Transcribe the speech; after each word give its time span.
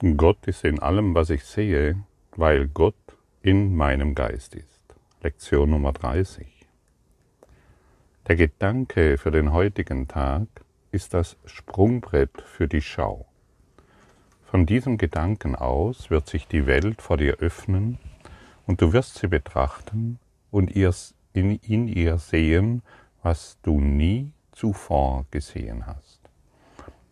Gott 0.00 0.46
ist 0.46 0.62
in 0.62 0.78
allem, 0.78 1.16
was 1.16 1.28
ich 1.28 1.42
sehe, 1.42 2.04
weil 2.36 2.68
Gott 2.68 2.94
in 3.42 3.74
meinem 3.74 4.14
Geist 4.14 4.54
ist. 4.54 4.84
Lektion 5.22 5.70
Nummer 5.70 5.92
30. 5.92 6.46
Der 8.28 8.36
Gedanke 8.36 9.18
für 9.18 9.32
den 9.32 9.52
heutigen 9.52 10.06
Tag 10.06 10.46
ist 10.92 11.14
das 11.14 11.36
Sprungbrett 11.46 12.42
für 12.42 12.68
die 12.68 12.80
Schau. 12.80 13.26
Von 14.44 14.66
diesem 14.66 14.98
Gedanken 14.98 15.56
aus 15.56 16.10
wird 16.10 16.28
sich 16.28 16.46
die 16.46 16.68
Welt 16.68 17.02
vor 17.02 17.16
dir 17.16 17.38
öffnen 17.38 17.98
und 18.66 18.80
du 18.80 18.92
wirst 18.92 19.16
sie 19.16 19.26
betrachten 19.26 20.20
und 20.52 20.70
in, 21.32 21.88
ihr 21.88 22.18
sehen, 22.18 22.82
was 23.24 23.58
du 23.62 23.80
nie 23.80 24.30
zuvor 24.52 25.26
gesehen 25.32 25.86
hast. 25.86 26.17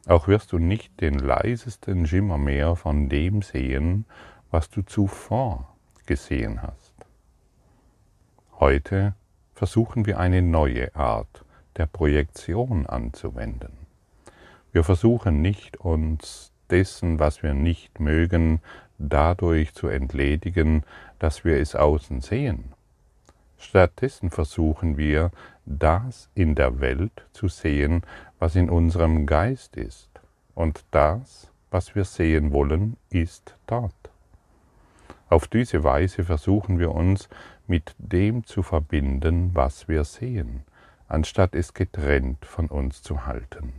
Auch 0.07 0.29
wirst 0.29 0.53
du 0.53 0.59
nicht 0.59 1.01
den 1.01 1.19
leisesten 1.19 2.07
Schimmer 2.07 2.39
mehr 2.39 2.77
von 2.77 3.09
dem 3.09 3.43
sehen, 3.43 4.05
was 4.51 4.71
du 4.71 4.83
zuvor 4.83 5.77
gesehen 6.07 6.63
hast. 6.63 6.95
Heute 8.61 9.15
versuchen 9.55 10.07
wir 10.07 10.21
eine 10.21 10.43
neue 10.43 10.95
Art 10.95 11.45
der 11.77 11.87
Projektion 11.87 12.87
anzuwenden. 12.87 13.73
Wir 14.73 14.85
versuchen 14.85 15.43
nicht, 15.43 15.79
uns 15.79 16.53
dessen, 16.71 17.19
was 17.19 17.43
wir 17.43 17.55
nicht 17.55 17.99
mögen, 17.99 18.61
dadurch 18.99 19.75
zu 19.75 19.89
entledigen, 19.89 20.85
dass 21.19 21.45
wir 21.45 21.59
es 21.61 21.75
außen 21.75 22.21
sehen. 22.21 22.73
Stattdessen 23.59 24.31
versuchen 24.31 24.97
wir, 24.97 25.33
das 25.67 26.31
in 26.35 26.55
der 26.55 26.81
Welt 26.81 27.27
zu 27.33 27.49
sehen, 27.49 28.03
was 28.39 28.57
in 28.57 28.71
unserem 28.71 29.27
Geist 29.27 29.77
ist. 29.77 30.09
Und 30.55 30.85
das, 30.91 31.51
was 31.71 31.95
wir 31.95 32.05
sehen 32.05 32.53
wollen, 32.53 32.97
ist 33.11 33.57
dort. 33.67 33.93
Auf 35.29 35.49
diese 35.49 35.83
Weise 35.83 36.25
versuchen 36.25 36.79
wir 36.79 36.93
uns 36.93 37.29
mit 37.67 37.95
dem 37.99 38.45
zu 38.45 38.63
verbinden, 38.63 39.51
was 39.55 39.89
wir 39.89 40.05
sehen, 40.05 40.63
anstatt 41.09 41.55
es 41.55 41.75
getrennt 41.75 42.45
von 42.47 42.69
uns 42.69 43.03
zu 43.03 43.27
halten. 43.27 43.73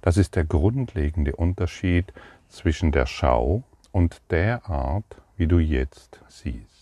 Das 0.00 0.16
ist 0.16 0.36
der 0.36 0.44
grundlegende 0.44 1.36
Unterschied 1.36 2.12
zwischen 2.48 2.92
der 2.92 3.06
Schau 3.06 3.62
und 3.92 4.20
der 4.30 4.68
Art, 4.68 5.16
wie 5.36 5.46
du 5.46 5.58
jetzt 5.58 6.20
siehst. 6.28 6.77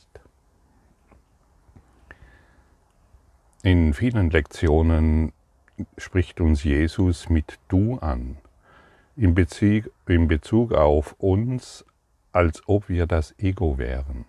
In 3.66 3.94
vielen 3.94 4.30
Lektionen 4.30 5.32
spricht 5.98 6.40
uns 6.40 6.62
Jesus 6.62 7.28
mit 7.28 7.58
Du 7.66 7.98
an, 7.98 8.36
in 9.16 9.34
Bezug, 9.34 9.90
in 10.06 10.28
Bezug 10.28 10.72
auf 10.72 11.16
uns, 11.18 11.84
als 12.30 12.62
ob 12.68 12.88
wir 12.88 13.08
das 13.08 13.34
Ego 13.40 13.76
wären. 13.76 14.24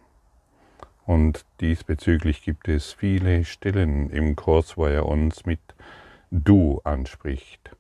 Und 1.06 1.46
diesbezüglich 1.62 2.42
gibt 2.42 2.68
es 2.68 2.94
viele 2.94 3.46
Stellen 3.46 4.10
im 4.10 4.36
Kurs, 4.36 4.76
wo 4.76 4.88
er 4.88 5.06
uns 5.06 5.46
mit 5.46 5.62
Du 6.32 6.82
anspricht. 6.84 7.76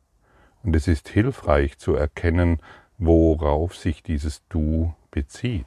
Und 0.62 0.76
es 0.76 0.88
ist 0.88 1.10
hilfreich 1.10 1.80
zu 1.80 1.96
erkennen, 1.96 2.60
worauf 3.00 3.76
sich 3.76 4.04
dieses 4.04 4.44
Du 4.48 4.94
bezieht. 5.10 5.66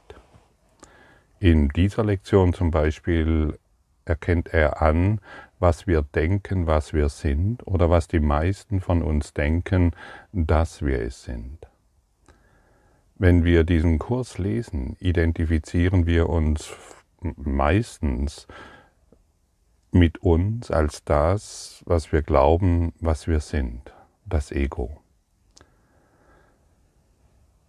In 1.41 1.67
dieser 1.67 2.05
Lektion 2.05 2.53
zum 2.53 2.71
Beispiel 2.71 3.57
erkennt 4.11 4.53
er 4.53 4.81
an, 4.81 5.21
was 5.59 5.87
wir 5.87 6.01
denken, 6.01 6.67
was 6.67 6.91
wir 6.91 7.07
sind 7.07 7.65
oder 7.65 7.89
was 7.89 8.09
die 8.09 8.19
meisten 8.19 8.81
von 8.81 9.01
uns 9.01 9.33
denken, 9.33 9.91
dass 10.33 10.81
wir 10.81 10.99
es 11.01 11.23
sind. 11.23 11.59
Wenn 13.15 13.45
wir 13.45 13.63
diesen 13.63 13.97
Kurs 13.99 14.37
lesen, 14.37 14.97
identifizieren 14.99 16.07
wir 16.07 16.27
uns 16.27 16.73
meistens 17.21 18.47
mit 19.91 20.17
uns 20.23 20.71
als 20.71 21.03
das, 21.05 21.83
was 21.85 22.11
wir 22.11 22.21
glauben, 22.21 22.93
was 22.99 23.27
wir 23.27 23.39
sind, 23.39 23.93
das 24.25 24.51
Ego. 24.51 24.99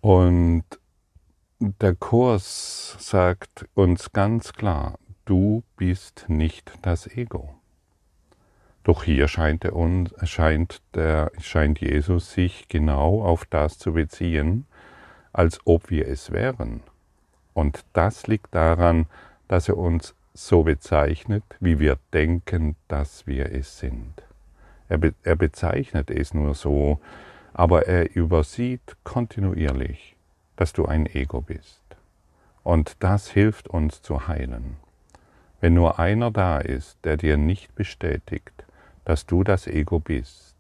Und 0.01 0.65
der 1.61 1.95
Kurs 1.95 2.97
sagt 2.99 3.69
uns 3.75 4.13
ganz 4.13 4.53
klar, 4.53 4.99
du 5.33 5.63
bist 5.79 6.27
nicht 6.29 6.71
das 6.83 7.07
Ego. 7.07 7.55
Doch 8.85 9.03
hier 9.03 9.29
scheint, 9.29 9.65
er 9.65 10.27
scheint, 10.27 10.83
der, 10.93 11.33
scheint 11.41 11.81
Jesus 11.81 12.33
sich 12.33 12.69
genau 12.69 13.23
auf 13.23 13.47
das 13.47 13.79
zu 13.79 13.95
beziehen, 13.95 14.67
als 15.33 15.59
ob 15.65 15.89
wir 15.89 16.07
es 16.07 16.33
wären. 16.33 16.83
Und 17.55 17.87
das 17.95 18.27
liegt 18.27 18.55
daran, 18.55 19.07
dass 19.49 19.71
er 19.71 19.79
uns 19.79 20.15
so 20.35 20.65
bezeichnet, 20.65 21.45
wie 21.61 21.79
wir 21.79 21.97
denken, 22.13 22.77
dass 22.89 23.27
wir 23.27 23.53
es 23.53 23.79
sind. 23.79 24.13
Er, 24.91 24.99
be 24.99 25.15
er 25.23 25.37
bezeichnet 25.37 26.11
es 26.11 26.35
nur 26.35 26.55
so, 26.55 27.01
aber 27.55 27.87
er 27.89 28.15
übersieht 28.15 28.99
kontinuierlich, 29.03 30.15
dass 30.57 30.75
du 30.75 30.85
ein 30.85 31.07
Ego 31.07 31.41
bist. 31.41 31.81
Und 32.63 32.97
das 33.03 33.31
hilft 33.31 33.69
uns 33.69 34.03
zu 34.03 34.29
heilen. 34.29 34.77
Wenn 35.63 35.75
nur 35.75 36.01
einer 36.01 36.33
da 36.33 36.59
ist, 36.59 36.99
der 37.05 37.17
dir 37.17 37.37
nicht 37.37 37.77
bestätigt, 37.77 38.65
dass 39.05 39.27
du 39.27 39.45
das 39.45 39.69
Ego 39.69 40.01
bist, 40.01 40.57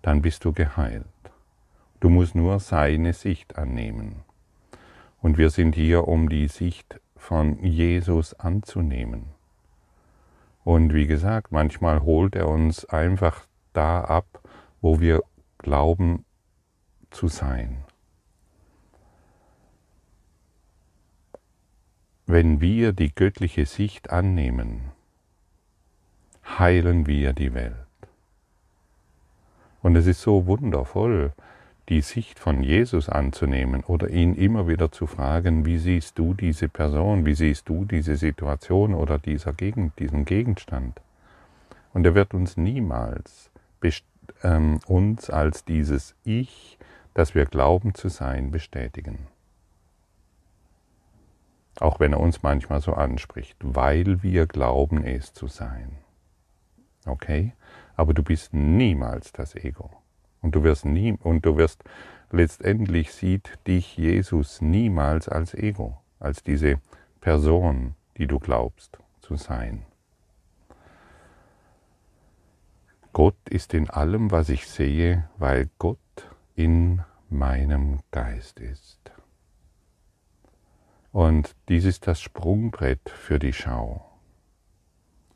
dann 0.00 0.22
bist 0.22 0.44
du 0.44 0.52
geheilt. 0.52 1.04
Du 1.98 2.08
musst 2.08 2.36
nur 2.36 2.60
seine 2.60 3.14
Sicht 3.14 3.58
annehmen. 3.58 4.22
Und 5.20 5.38
wir 5.38 5.50
sind 5.50 5.74
hier, 5.74 6.06
um 6.06 6.28
die 6.28 6.46
Sicht 6.46 7.00
von 7.16 7.58
Jesus 7.64 8.32
anzunehmen. 8.34 9.24
Und 10.62 10.94
wie 10.94 11.08
gesagt, 11.08 11.50
manchmal 11.50 12.02
holt 12.02 12.36
er 12.36 12.46
uns 12.46 12.84
einfach 12.84 13.44
da 13.72 14.02
ab, 14.02 14.40
wo 14.80 15.00
wir 15.00 15.24
glauben 15.58 16.24
zu 17.10 17.26
sein. 17.26 17.78
Wenn 22.32 22.62
wir 22.62 22.94
die 22.94 23.14
göttliche 23.14 23.66
Sicht 23.66 24.08
annehmen, 24.08 24.92
heilen 26.58 27.06
wir 27.06 27.34
die 27.34 27.52
Welt. 27.52 27.74
Und 29.82 29.96
es 29.96 30.06
ist 30.06 30.22
so 30.22 30.46
wundervoll, 30.46 31.32
die 31.90 32.00
Sicht 32.00 32.38
von 32.38 32.62
Jesus 32.62 33.10
anzunehmen 33.10 33.84
oder 33.84 34.08
ihn 34.08 34.34
immer 34.34 34.66
wieder 34.66 34.90
zu 34.90 35.06
fragen, 35.06 35.66
wie 35.66 35.76
siehst 35.76 36.18
du 36.18 36.32
diese 36.32 36.70
Person, 36.70 37.26
wie 37.26 37.34
siehst 37.34 37.68
du 37.68 37.84
diese 37.84 38.16
Situation 38.16 38.94
oder 38.94 39.18
dieser 39.18 39.52
Gegend, 39.52 39.98
diesen 39.98 40.24
Gegenstand. 40.24 41.02
Und 41.92 42.06
er 42.06 42.14
wird 42.14 42.32
uns 42.32 42.56
niemals 42.56 43.50
ähm, 44.42 44.80
uns 44.86 45.28
als 45.28 45.66
dieses 45.66 46.14
Ich, 46.24 46.78
das 47.12 47.34
wir 47.34 47.44
glauben 47.44 47.94
zu 47.94 48.08
sein, 48.08 48.50
bestätigen 48.50 49.18
auch 51.82 52.00
wenn 52.00 52.12
er 52.12 52.20
uns 52.20 52.42
manchmal 52.42 52.80
so 52.80 52.94
anspricht, 52.94 53.56
weil 53.60 54.22
wir 54.22 54.46
glauben, 54.46 55.04
es 55.04 55.32
zu 55.32 55.48
sein. 55.48 55.98
Okay? 57.06 57.52
Aber 57.96 58.14
du 58.14 58.22
bist 58.22 58.54
niemals 58.54 59.32
das 59.32 59.54
Ego. 59.54 59.90
Und 60.40 60.54
du 60.54 60.62
wirst 60.64 60.84
nie, 60.84 61.12
und 61.22 61.44
du 61.46 61.56
wirst 61.56 61.84
letztendlich 62.30 63.12
sieht 63.12 63.58
dich 63.66 63.96
Jesus 63.96 64.60
niemals 64.60 65.28
als 65.28 65.54
Ego, 65.54 65.98
als 66.18 66.42
diese 66.42 66.80
Person, 67.20 67.94
die 68.16 68.26
du 68.26 68.38
glaubst 68.38 68.98
zu 69.20 69.36
sein. 69.36 69.84
Gott 73.12 73.36
ist 73.50 73.74
in 73.74 73.90
allem, 73.90 74.30
was 74.30 74.48
ich 74.48 74.66
sehe, 74.66 75.28
weil 75.36 75.68
Gott 75.78 75.98
in 76.54 77.02
meinem 77.28 78.00
Geist 78.10 78.58
ist. 78.58 79.11
Und 81.12 81.54
dies 81.68 81.84
ist 81.84 82.06
das 82.06 82.22
Sprungbrett 82.22 83.10
für 83.10 83.38
die 83.38 83.52
Schau. 83.52 84.02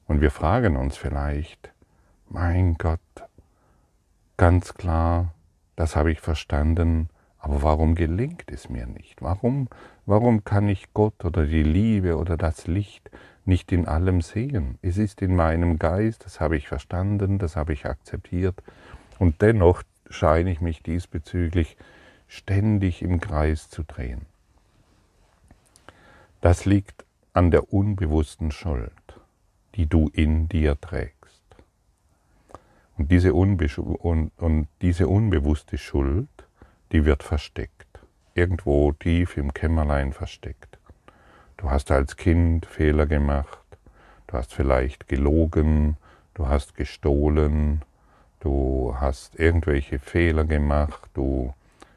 Und 0.07 0.23
wir 0.23 0.31
fragen 0.31 0.77
uns 0.77 0.97
vielleicht, 0.97 1.71
mein 2.29 2.75
Gott, 2.75 3.01
ganz 4.39 4.73
klar, 4.75 5.35
das 5.77 5.95
habe 5.95 6.11
ich 6.11 6.21
verstanden, 6.21 7.11
aber 7.39 7.63
warum 7.63 7.95
gelingt 7.95 8.51
es 8.51 8.71
mir 8.71 8.87
nicht? 8.87 9.21
Warum, 9.21 9.69
warum 10.07 10.45
kann 10.45 10.69
ich 10.69 10.95
Gott 10.95 11.25
oder 11.25 11.45
die 11.45 11.63
Liebe 11.63 12.17
oder 12.17 12.39
das 12.39 12.67
Licht 12.67 13.11
nicht 13.45 13.71
in 13.71 13.87
allem 13.87 14.23
sehen? 14.23 14.79
Es 14.81 14.97
ist 14.97 15.21
in 15.21 15.37
meinem 15.37 15.79
Geist, 15.79 16.25
das 16.25 16.41
habe 16.41 16.57
ich 16.57 16.69
verstanden, 16.69 17.39
das 17.39 17.55
habe 17.55 17.75
ich 17.75 17.85
akzeptiert 17.85 18.63
und 19.19 19.43
dennoch 19.43 19.83
scheine 20.09 20.51
ich 20.51 20.63
mich 20.63 20.83
diesbezüglich 20.83 21.77
ständig 22.29 23.03
im 23.03 23.21
Kreis 23.21 23.69
zu 23.69 23.83
drehen. 23.83 24.27
Das 26.47 26.65
liegt 26.65 27.05
an 27.33 27.51
der 27.51 27.73
unbewussten 27.73 28.53
Schuld, 28.53 28.93
die 29.75 29.87
du 29.87 30.09
in 30.13 30.49
dir 30.49 30.81
trägst. 30.81 31.43
Und 32.97 33.11
diese, 33.11 33.35
und, 33.35 34.31
und 34.37 34.69
diese 34.81 35.09
unbewusste 35.09 35.77
Schuld, 35.77 36.29
die 36.93 37.05
wird 37.05 37.25
versteckt. 37.25 37.99
irgendwo 38.37 38.93
tief 38.93 39.37
im 39.37 39.55
Kämmerlein 39.55 40.13
versteckt. 40.13 40.79
Du 41.57 41.69
hast 41.69 41.91
als 41.91 42.17
Kind 42.17 42.65
Fehler 42.65 43.07
gemacht, 43.07 43.67
du 44.29 44.35
hast 44.35 44.55
vielleicht 44.55 45.09
gelogen, 45.09 45.97
du 46.35 46.47
hast 46.47 46.77
gestohlen, 46.77 47.83
du 48.39 48.95
hast 49.01 49.37
irgendwelche 49.37 49.99
Fehler 49.99 50.45
gemacht, 50.45 51.11
du 51.15 51.55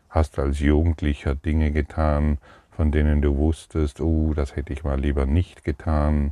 hast 0.10 0.40
als 0.40 0.60
Jugendlicher 0.60 1.36
Dinge 1.36 1.72
getan, 1.72 2.40
von 2.80 2.94
denen 2.94 3.22
du 3.22 3.36
wusstest, 3.36 4.00
oh, 4.00 4.34
das 4.34 4.56
hätte 4.56 4.72
ich 4.72 4.86
mal 4.86 4.98
lieber 4.98 5.26
nicht 5.26 5.66
getan, 5.66 6.32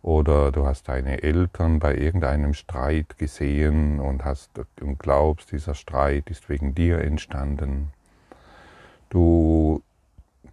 oder 0.00 0.50
du 0.50 0.64
hast 0.64 0.88
deine 0.88 1.22
Eltern 1.22 1.78
bei 1.78 1.94
irgendeinem 1.94 2.54
Streit 2.54 3.18
gesehen 3.18 4.00
und 4.00 4.24
hast 4.24 4.48
und 4.80 4.98
glaubst, 4.98 5.52
dieser 5.52 5.74
Streit 5.74 6.30
ist 6.30 6.48
wegen 6.48 6.74
dir 6.74 7.02
entstanden. 7.02 7.92
Du 9.10 9.82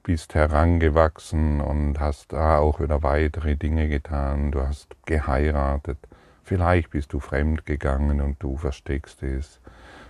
bist 0.04 0.36
herangewachsen 0.36 1.62
und 1.62 2.02
hast 2.02 2.34
auch 2.34 2.82
wieder 2.82 3.02
weitere 3.02 3.56
Dinge 3.56 3.88
getan. 3.88 4.52
Du 4.52 4.60
hast 4.68 4.98
geheiratet. 5.06 5.98
Vielleicht 6.44 6.90
bist 6.90 7.14
du 7.14 7.22
fremd 7.22 7.66
gegangen 7.66 8.20
und 8.20 8.36
du 8.44 8.58
versteckst 8.58 9.24
es. 9.24 9.62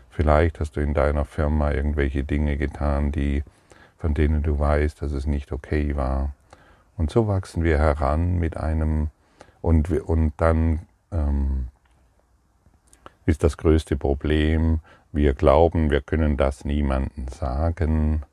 Vielleicht 0.10 0.60
hast 0.60 0.78
du 0.78 0.82
in 0.82 0.96
deiner 0.96 1.26
Firma 1.26 1.70
irgendwelche 1.70 2.24
Dinge 2.24 2.58
getan, 2.58 3.12
die, 3.12 3.44
von 4.01 4.15
denen 4.15 4.42
du 4.42 4.57
weißt, 4.57 5.03
dass 5.03 5.12
es 5.12 5.27
nicht 5.27 5.51
okay 5.51 5.95
war. 5.95 6.33
Und 6.98 7.12
so 7.12 7.27
wachsen 7.27 7.63
wir 7.63 7.77
heran 7.77 8.39
mit 8.39 8.57
einem 8.57 9.12
und, 9.62 9.92
und 9.92 10.33
dann 10.38 10.88
ähm, 11.12 11.68
ist 13.27 13.44
das 13.44 13.57
größte 13.57 13.98
Problem, 13.98 14.80
wir 15.12 15.36
glauben, 15.36 15.92
wir 15.92 16.01
können 16.01 16.36
das 16.36 16.65
niemandem 16.65 17.27
sagen 17.27 18.24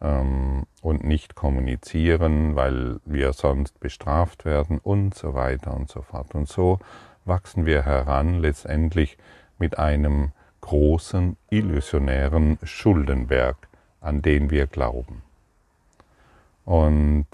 ähm, 0.00 0.64
und 0.80 1.04
nicht 1.04 1.34
kommunizieren, 1.34 2.56
weil 2.56 2.98
wir 3.04 3.34
sonst 3.34 3.78
bestraft 3.78 4.46
werden 4.46 4.78
und 4.78 5.14
so 5.14 5.34
weiter 5.34 5.74
und 5.74 5.90
so 5.90 6.00
fort. 6.00 6.34
Und 6.34 6.48
so 6.48 6.78
wachsen 7.26 7.66
wir 7.66 7.82
heran 7.84 8.40
letztendlich 8.40 9.18
mit 9.58 9.78
einem 9.78 10.32
großen 10.62 11.36
illusionären 11.50 12.58
Schuldenberg, 12.62 13.56
an 14.00 14.22
den 14.22 14.50
wir 14.50 14.66
glauben. 14.66 15.22
Und 16.64 17.26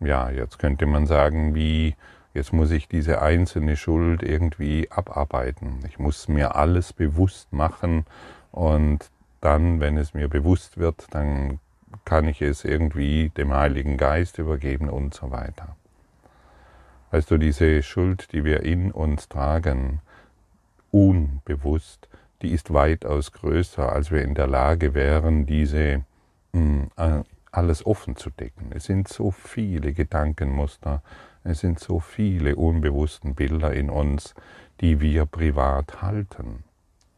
ja, 0.00 0.30
jetzt 0.30 0.58
könnte 0.58 0.86
man 0.86 1.06
sagen, 1.06 1.54
wie 1.54 1.94
Jetzt 2.38 2.52
muss 2.52 2.70
ich 2.70 2.86
diese 2.86 3.20
einzelne 3.20 3.76
Schuld 3.76 4.22
irgendwie 4.22 4.88
abarbeiten. 4.92 5.80
Ich 5.88 5.98
muss 5.98 6.28
mir 6.28 6.54
alles 6.54 6.92
bewusst 6.92 7.52
machen 7.52 8.06
und 8.52 9.10
dann, 9.40 9.80
wenn 9.80 9.96
es 9.96 10.14
mir 10.14 10.28
bewusst 10.28 10.78
wird, 10.78 11.06
dann 11.10 11.58
kann 12.04 12.28
ich 12.28 12.40
es 12.40 12.64
irgendwie 12.64 13.30
dem 13.30 13.52
Heiligen 13.52 13.96
Geist 13.96 14.38
übergeben 14.38 14.88
und 14.88 15.14
so 15.14 15.32
weiter. 15.32 15.74
Weißt 17.10 17.28
du, 17.28 17.38
diese 17.38 17.82
Schuld, 17.82 18.32
die 18.32 18.44
wir 18.44 18.62
in 18.62 18.92
uns 18.92 19.28
tragen, 19.28 20.00
unbewusst, 20.92 22.08
die 22.42 22.52
ist 22.52 22.72
weitaus 22.72 23.32
größer, 23.32 23.90
als 23.92 24.10
wir 24.10 24.22
in 24.22 24.34
der 24.34 24.46
Lage 24.46 24.94
wären, 24.94 25.46
diese 25.46 26.04
hm, 26.52 26.90
alles 27.50 27.84
offen 27.84 28.16
zu 28.16 28.30
decken. 28.30 28.70
Es 28.74 28.84
sind 28.84 29.08
so 29.08 29.30
viele 29.30 29.92
Gedankenmuster, 29.92 31.02
es 31.44 31.60
sind 31.60 31.78
so 31.80 32.00
viele 32.00 32.56
unbewussten 32.56 33.34
Bilder 33.34 33.72
in 33.72 33.90
uns, 33.90 34.34
die 34.80 35.00
wir 35.00 35.26
privat 35.26 36.02
halten. 36.02 36.64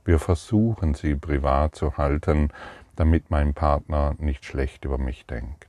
Wir 0.05 0.19
versuchen 0.19 0.95
sie 0.95 1.15
privat 1.15 1.75
zu 1.75 1.97
halten, 1.97 2.51
damit 2.97 3.31
mein 3.31 3.55
Partner 3.55 4.15
nicht 4.19 4.45
schlecht 4.45 4.85
über 4.85 4.99
mich 4.99 5.27
denkt, 5.27 5.69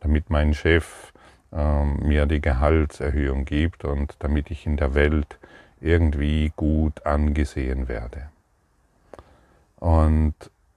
damit 0.00 0.30
mein 0.30 0.54
Chef 0.54 1.12
äh, 1.52 1.84
mir 1.84 2.26
die 2.26 2.40
Gehaltserhöhung 2.40 3.44
gibt 3.44 3.84
und 3.84 4.16
damit 4.20 4.50
ich 4.50 4.66
in 4.66 4.76
der 4.76 4.94
Welt 4.94 5.38
irgendwie 5.80 6.52
gut 6.56 7.06
angesehen 7.06 7.88
werde. 7.88 8.28
Und 9.80 10.34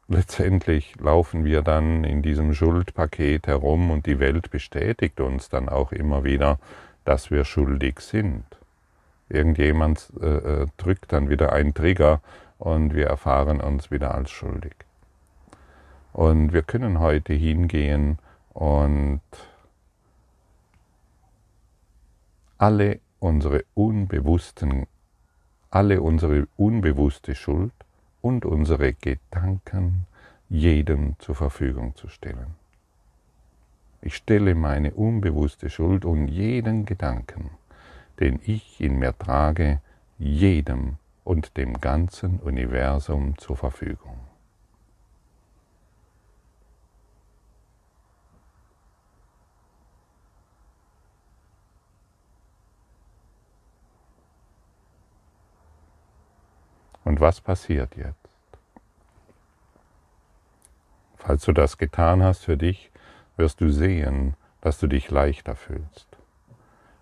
letztendlich 0.08 0.96
laufen 1.00 1.44
wir 1.44 1.62
dann 1.62 2.06
in 2.06 2.22
diesem 2.22 2.54
Schuldpaket 2.54 3.48
herum 3.48 3.92
und 3.92 4.06
die 4.06 4.20
Welt 4.20 4.50
bestätigt 4.50 5.20
uns 5.20 5.50
dann 5.50 5.70
auch 5.70 5.92
immer 5.92 6.24
wieder, 6.24 6.58
dass 7.04 7.30
wir 7.30 7.44
schuldig 7.44 8.00
sind. 8.00 8.46
Irgendjemand 9.28 10.12
äh, 10.22 10.26
äh, 10.26 10.68
drückt 10.78 11.12
dann 11.12 11.30
wieder 11.30 11.52
einen 11.52 11.74
Trigger 11.74 12.22
und 12.60 12.94
wir 12.94 13.08
erfahren 13.08 13.60
uns 13.60 13.92
wieder 13.92 14.16
als 14.16 14.32
schuldig. 14.32 14.76
Und 16.14 16.54
wir 16.54 16.62
können 16.62 17.00
heute 17.00 17.34
hingehen 17.34 18.20
und 18.54 19.22
alle 22.58 23.00
unsere 23.20 23.66
unbewussten, 23.74 24.88
alle 25.72 26.02
unsere 26.02 26.48
unbewusste 26.56 27.36
Schuld 27.36 27.74
und 28.24 28.46
unsere 28.46 28.94
Gedanken 28.94 30.08
jedem 30.50 31.16
zur 31.20 31.36
Verfügung 31.36 31.96
zu 31.96 32.08
stellen. 32.08 32.56
Ich 34.02 34.16
stelle 34.16 34.56
meine 34.56 34.94
unbewusste 34.94 35.70
Schuld 35.70 36.06
und 36.06 36.28
jeden 36.28 36.86
Gedanken, 36.86 37.52
den 38.20 38.40
ich 38.46 38.80
in 38.80 38.98
mir 38.98 39.18
trage, 39.18 39.82
jedem 40.18 40.96
und 41.26 41.58
dem 41.58 41.82
ganzen 41.82 42.40
Universum 42.40 43.38
zur 43.38 43.58
Verfügung. 43.58 44.18
Und 57.04 57.20
was 57.20 57.42
passiert 57.42 57.96
jetzt? 57.96 58.18
Falls 61.18 61.44
du 61.46 61.54
das 61.54 61.78
getan 61.78 62.22
hast 62.24 62.44
für 62.44 62.58
dich, 62.58 62.92
wirst 63.38 63.62
du 63.62 63.70
sehen, 63.70 64.36
dass 64.62 64.80
du 64.80 64.88
dich 64.88 65.10
leichter 65.10 65.56
fühlst. 65.56 66.08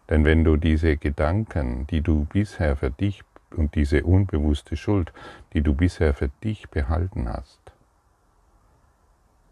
Denn 0.10 0.26
wenn 0.26 0.44
du 0.44 0.58
diese 0.58 0.98
Gedanken, 0.98 1.88
die 1.88 2.02
du 2.02 2.26
bisher 2.26 2.76
für 2.76 2.92
dich 2.92 3.24
und 3.56 3.76
diese 3.76 4.04
unbewusste 4.04 4.76
Schuld, 4.76 5.14
die 5.54 5.62
du 5.62 5.74
bisher 5.74 6.14
für 6.14 6.30
dich 6.44 6.70
behalten 6.70 7.30
hast, 7.30 7.60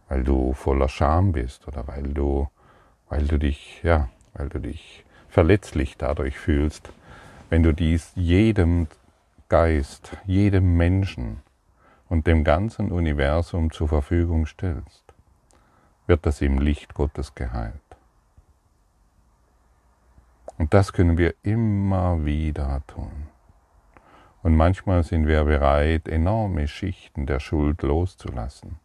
weil 0.07 0.23
du 0.23 0.53
voller 0.53 0.89
Scham 0.89 1.31
bist 1.31 1.67
oder 1.67 1.87
weil 1.87 2.03
du, 2.03 2.49
weil 3.09 3.25
du 3.25 3.37
dich, 3.37 3.81
ja, 3.83 4.09
weil 4.33 4.49
du 4.49 4.59
dich 4.59 5.05
verletzlich 5.29 5.97
dadurch 5.97 6.37
fühlst, 6.37 6.89
wenn 7.49 7.63
du 7.63 7.73
dies 7.73 8.11
jedem 8.15 8.87
Geist, 9.49 10.15
jedem 10.27 10.77
Menschen 10.77 11.41
und 12.07 12.27
dem 12.27 12.43
ganzen 12.43 12.91
Universum 12.91 13.71
zur 13.71 13.87
Verfügung 13.87 14.45
stellst, 14.45 15.03
wird 16.05 16.27
das 16.27 16.41
im 16.41 16.59
Licht 16.59 16.93
Gottes 16.93 17.33
geheilt. 17.33 17.73
Und 20.59 20.75
das 20.75 20.93
können 20.93 21.17
wir 21.17 21.33
immer 21.41 22.23
wieder 22.25 22.83
tun. 22.85 23.27
Und 24.43 24.55
manchmal 24.55 25.01
sind 25.03 25.25
wir 25.25 25.43
bereit, 25.45 26.07
enorme 26.07 26.67
Schichten 26.67 27.25
der 27.25 27.39
Schuld 27.39 27.81
loszulassen. 27.81 28.77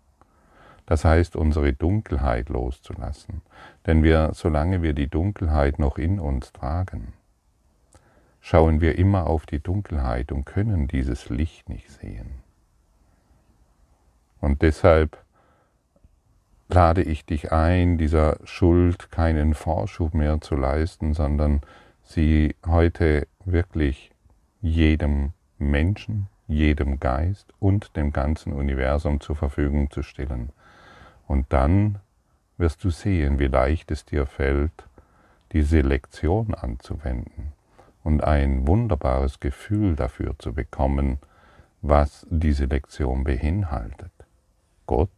Das 0.87 1.05
heißt, 1.05 1.37
unsere 1.37 1.75
Dunkelheit 1.75 2.49
loszulassen. 2.49 3.43
Denn 3.87 4.03
wir, 4.03 4.31
solange 4.33 4.81
wir 4.81 4.95
die 4.95 5.09
Dunkelheit 5.09 5.79
noch 5.79 5.99
in 5.99 6.19
uns 6.19 6.55
tragen, 6.55 7.13
schauen 8.45 8.83
wir 8.83 8.99
immer 8.99 9.27
auf 9.27 9.47
die 9.47 9.59
Dunkelheit 9.59 10.31
und 10.31 10.45
können 10.45 10.87
dieses 10.87 11.31
Licht 11.31 11.71
nicht 11.71 11.91
sehen. 11.91 12.43
Und 14.39 14.61
deshalb 14.61 15.17
lade 16.69 17.03
ich 17.03 17.25
dich 17.25 17.53
ein, 17.53 17.97
dieser 17.97 18.37
Schuld 18.45 19.11
keinen 19.11 19.55
Vorschub 19.55 20.13
mehr 20.13 20.43
zu 20.43 20.57
leisten, 20.57 21.15
sondern 21.15 21.63
sie 22.03 22.55
heute 22.67 23.27
wirklich 23.47 24.11
jedem 24.61 25.33
Menschen, 25.57 26.27
jedem 26.47 27.01
Geist 27.01 27.51
und 27.61 27.97
dem 27.97 28.13
ganzen 28.13 28.53
Universum 28.53 29.21
zur 29.21 29.37
Verfügung 29.37 29.91
zu 29.91 30.03
stellen. 30.03 30.51
Und 31.27 31.51
dann 31.55 31.99
wirst 32.59 32.85
du 32.85 32.91
sehen, 32.91 33.39
wie 33.39 33.47
leicht 33.47 33.91
es 33.91 34.05
dir 34.05 34.27
fällt, 34.27 34.87
diese 35.53 35.81
Lektion 35.81 36.53
anzuwenden 36.53 37.55
und 38.05 38.23
ein 38.23 38.69
wunderbares 38.69 39.41
Gefühl 39.41 39.97
dafür 39.97 40.39
zu 40.39 40.53
bekommen, 40.53 41.19
was 41.83 42.27
diese 42.31 42.67
Lektion 42.67 43.25
beinhaltet. 43.25 44.13
Gott 44.87 45.11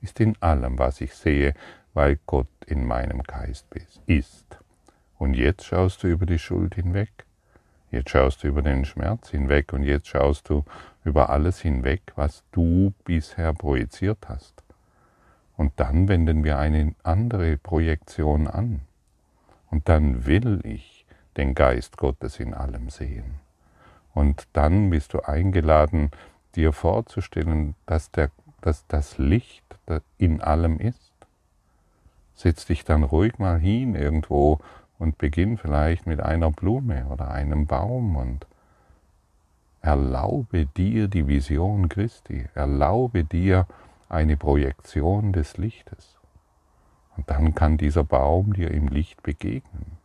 ist 0.00 0.18
in 0.20 0.40
allem, 0.40 0.78
was 0.78 1.00
ich 1.00 1.14
sehe, 1.14 1.54
weil 1.92 2.18
Gott 2.26 2.48
in 2.66 2.86
meinem 2.86 3.22
Geist 3.22 3.66
ist. 4.06 4.58
Und 5.18 5.34
jetzt 5.34 5.66
schaust 5.66 6.02
du 6.02 6.06
über 6.06 6.24
die 6.24 6.38
Schuld 6.38 6.76
hinweg. 6.76 7.10
Jetzt 7.90 8.10
schaust 8.10 8.42
du 8.42 8.48
über 8.48 8.62
den 8.62 8.84
Schmerz 8.84 9.30
hinweg 9.30 9.72
und 9.72 9.82
jetzt 9.82 10.06
schaust 10.06 10.48
du 10.48 10.64
über 11.04 11.30
alles 11.30 11.60
hinweg, 11.60 12.00
was 12.14 12.44
du 12.52 12.94
bisher 13.04 13.52
projiziert 13.52 14.28
hast. 14.28 14.62
Und 15.56 15.72
dann 15.76 16.08
wenden 16.08 16.44
wir 16.44 16.58
eine 16.58 16.94
andere 17.02 17.56
Projektion 17.56 18.46
an. 18.46 18.80
Und 19.70 19.88
dann 19.88 20.24
will 20.24 20.60
ich 20.64 20.99
den 21.40 21.54
Geist 21.54 21.96
Gottes 21.96 22.38
in 22.38 22.52
allem 22.54 22.90
sehen. 22.90 23.40
Und 24.12 24.46
dann 24.52 24.90
bist 24.90 25.14
du 25.14 25.20
eingeladen, 25.20 26.10
dir 26.54 26.72
vorzustellen, 26.72 27.74
dass, 27.86 28.10
der, 28.10 28.30
dass 28.60 28.86
das 28.88 29.16
Licht 29.18 29.64
in 30.18 30.40
allem 30.42 30.78
ist. 30.78 31.12
Setz 32.34 32.66
dich 32.66 32.84
dann 32.84 33.04
ruhig 33.04 33.38
mal 33.38 33.58
hin 33.58 33.94
irgendwo 33.94 34.60
und 34.98 35.16
beginn 35.16 35.56
vielleicht 35.56 36.06
mit 36.06 36.20
einer 36.20 36.50
Blume 36.50 37.06
oder 37.06 37.30
einem 37.30 37.66
Baum 37.66 38.16
und 38.16 38.46
erlaube 39.80 40.66
dir 40.66 41.08
die 41.08 41.26
Vision 41.26 41.88
Christi, 41.88 42.44
erlaube 42.54 43.24
dir 43.24 43.66
eine 44.10 44.36
Projektion 44.36 45.32
des 45.32 45.56
Lichtes. 45.56 46.18
Und 47.16 47.30
dann 47.30 47.54
kann 47.54 47.78
dieser 47.78 48.04
Baum 48.04 48.52
dir 48.52 48.70
im 48.70 48.88
Licht 48.88 49.22
begegnen. 49.22 49.99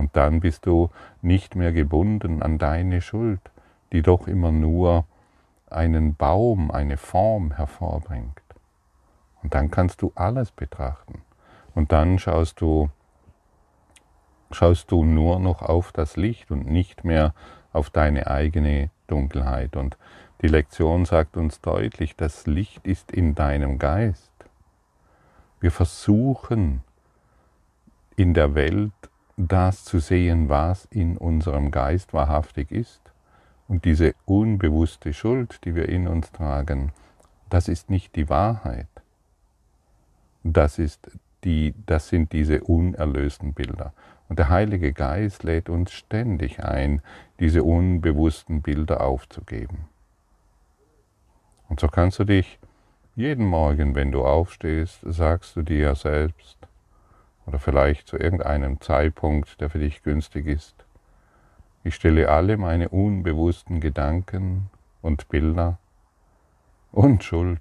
Und 0.00 0.16
dann 0.16 0.40
bist 0.40 0.64
du 0.64 0.88
nicht 1.20 1.56
mehr 1.56 1.74
gebunden 1.74 2.40
an 2.40 2.56
deine 2.56 3.02
Schuld, 3.02 3.42
die 3.92 4.00
doch 4.00 4.26
immer 4.26 4.50
nur 4.50 5.04
einen 5.68 6.14
Baum, 6.14 6.70
eine 6.70 6.96
Form 6.96 7.52
hervorbringt. 7.52 8.40
Und 9.42 9.52
dann 9.52 9.70
kannst 9.70 10.00
du 10.00 10.10
alles 10.14 10.52
betrachten. 10.52 11.20
Und 11.74 11.92
dann 11.92 12.18
schaust 12.18 12.62
du, 12.62 12.88
schaust 14.50 14.90
du 14.90 15.04
nur 15.04 15.38
noch 15.38 15.60
auf 15.60 15.92
das 15.92 16.16
Licht 16.16 16.50
und 16.50 16.66
nicht 16.66 17.04
mehr 17.04 17.34
auf 17.74 17.90
deine 17.90 18.26
eigene 18.26 18.88
Dunkelheit. 19.06 19.76
Und 19.76 19.98
die 20.40 20.48
Lektion 20.48 21.04
sagt 21.04 21.36
uns 21.36 21.60
deutlich, 21.60 22.16
das 22.16 22.46
Licht 22.46 22.86
ist 22.86 23.12
in 23.12 23.34
deinem 23.34 23.78
Geist. 23.78 24.32
Wir 25.60 25.70
versuchen 25.70 26.82
in 28.16 28.32
der 28.32 28.54
Welt 28.54 29.09
das 29.48 29.84
zu 29.84 29.98
sehen, 29.98 30.48
was 30.48 30.86
in 30.86 31.16
unserem 31.16 31.70
Geist 31.70 32.12
wahrhaftig 32.12 32.70
ist. 32.70 33.00
Und 33.68 33.84
diese 33.84 34.14
unbewusste 34.24 35.12
Schuld, 35.12 35.64
die 35.64 35.74
wir 35.74 35.88
in 35.88 36.08
uns 36.08 36.32
tragen, 36.32 36.92
das 37.48 37.68
ist 37.68 37.90
nicht 37.90 38.16
die 38.16 38.28
Wahrheit. 38.28 38.88
Das, 40.42 40.78
ist 40.78 41.10
die, 41.44 41.74
das 41.86 42.08
sind 42.08 42.32
diese 42.32 42.62
unerlösten 42.62 43.54
Bilder. 43.54 43.92
Und 44.28 44.38
der 44.38 44.48
Heilige 44.48 44.92
Geist 44.92 45.42
lädt 45.42 45.68
uns 45.68 45.92
ständig 45.92 46.62
ein, 46.62 47.02
diese 47.40 47.64
unbewussten 47.64 48.62
Bilder 48.62 49.00
aufzugeben. 49.00 49.88
Und 51.68 51.80
so 51.80 51.88
kannst 51.88 52.18
du 52.18 52.24
dich 52.24 52.58
jeden 53.16 53.46
Morgen, 53.46 53.94
wenn 53.94 54.12
du 54.12 54.24
aufstehst, 54.24 55.00
sagst 55.02 55.56
du 55.56 55.62
dir 55.62 55.94
selbst, 55.94 56.59
oder 57.50 57.58
vielleicht 57.58 58.06
zu 58.06 58.16
irgendeinem 58.16 58.80
Zeitpunkt, 58.80 59.60
der 59.60 59.70
für 59.70 59.80
dich 59.80 60.04
günstig 60.04 60.46
ist. 60.46 60.84
Ich 61.82 61.96
stelle 61.96 62.28
alle 62.28 62.56
meine 62.56 62.90
unbewussten 62.90 63.80
Gedanken 63.80 64.70
und 65.02 65.28
Bilder 65.28 65.78
und 66.92 67.24
Schuld 67.24 67.60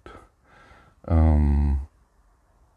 ähm, 1.07 1.79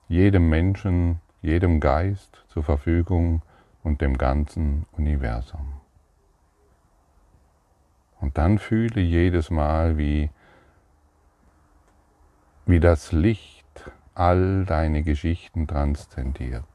jedem 0.08 0.48
Menschen, 0.48 1.20
jedem 1.42 1.80
Geist 1.80 2.46
zur 2.48 2.62
Verfügung 2.62 3.42
und 3.82 4.00
dem 4.00 4.16
ganzen 4.16 4.86
Universum. 4.92 5.74
Und 8.20 8.38
dann 8.38 8.58
fühle 8.58 9.02
jedes 9.02 9.50
Mal, 9.50 9.98
wie, 9.98 10.30
wie 12.64 12.80
das 12.80 13.12
Licht 13.12 13.90
all 14.14 14.64
deine 14.64 15.02
Geschichten 15.02 15.66
transzendiert 15.66 16.71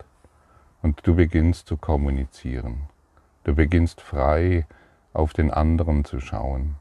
und 0.88 1.06
du 1.06 1.16
beginnst 1.16 1.68
zu 1.68 1.76
kommunizieren. 1.76 2.84
Du 3.44 3.54
beginnst 3.54 4.00
frei 4.00 4.66
auf 5.12 5.34
den 5.34 5.52
anderen 5.52 6.06
zu 6.06 6.22
schauen. 6.22 6.78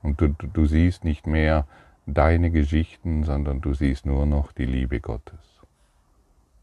Und 0.00 0.20
du, 0.20 0.28
du 0.28 0.66
siehst 0.66 1.02
nicht 1.02 1.26
mehr 1.26 1.66
deine 2.06 2.52
Geschichten, 2.52 3.24
sondern 3.24 3.60
du 3.60 3.74
siehst 3.74 4.06
nur 4.06 4.26
noch 4.26 4.52
die 4.52 4.64
Liebe 4.64 5.00
Gottes. 5.00 5.40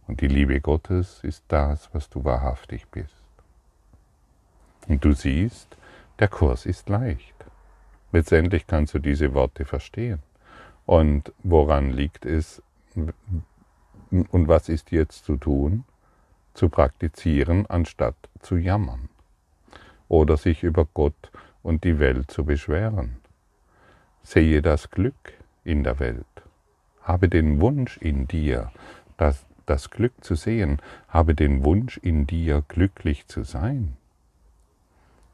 Und 0.08 0.22
die 0.22 0.30
Liebe 0.30 0.62
Gottes 0.62 1.20
ist 1.22 1.44
das, 1.50 1.94
was 1.94 2.10
du 2.10 2.24
wahrhaftig 2.24 2.88
bist. 2.88 3.26
Und 4.88 5.04
du 5.04 5.12
siehst, 5.12 5.76
der 6.20 6.30
Kurs 6.30 6.66
ist 6.66 6.88
leicht. 6.88 7.36
Letztendlich 8.14 8.68
kannst 8.68 8.94
du 8.94 9.00
diese 9.00 9.34
Worte 9.34 9.66
verstehen. 9.66 10.20
Und 10.86 11.34
woran 11.44 11.92
liegt 11.92 12.26
es 12.26 12.64
und 12.96 14.48
was 14.48 14.70
ist 14.70 14.94
jetzt 14.94 15.26
zu 15.26 15.36
tun? 15.36 15.84
Zu 16.56 16.70
praktizieren, 16.70 17.68
anstatt 17.68 18.16
zu 18.40 18.58
jammern 18.58 19.10
oder 20.08 20.38
sich 20.38 20.64
über 20.64 20.86
Gott 20.86 21.32
und 21.62 21.84
die 21.84 22.00
Welt 22.00 22.32
zu 22.32 22.46
beschweren. 22.46 23.18
Sehe 24.24 24.62
das 24.62 24.90
Glück 24.90 25.34
in 25.64 25.84
der 25.84 26.00
Welt. 26.00 26.26
Habe 27.02 27.30
den 27.30 27.62
Wunsch 27.62 27.98
in 27.98 28.28
dir, 28.28 28.72
das, 29.18 29.46
das 29.68 29.92
Glück 29.92 30.14
zu 30.22 30.36
sehen. 30.36 30.82
Habe 31.08 31.36
den 31.36 31.64
Wunsch 31.64 31.98
in 31.98 32.26
dir, 32.26 32.64
glücklich 32.68 33.28
zu 33.28 33.44
sein. 33.44 33.98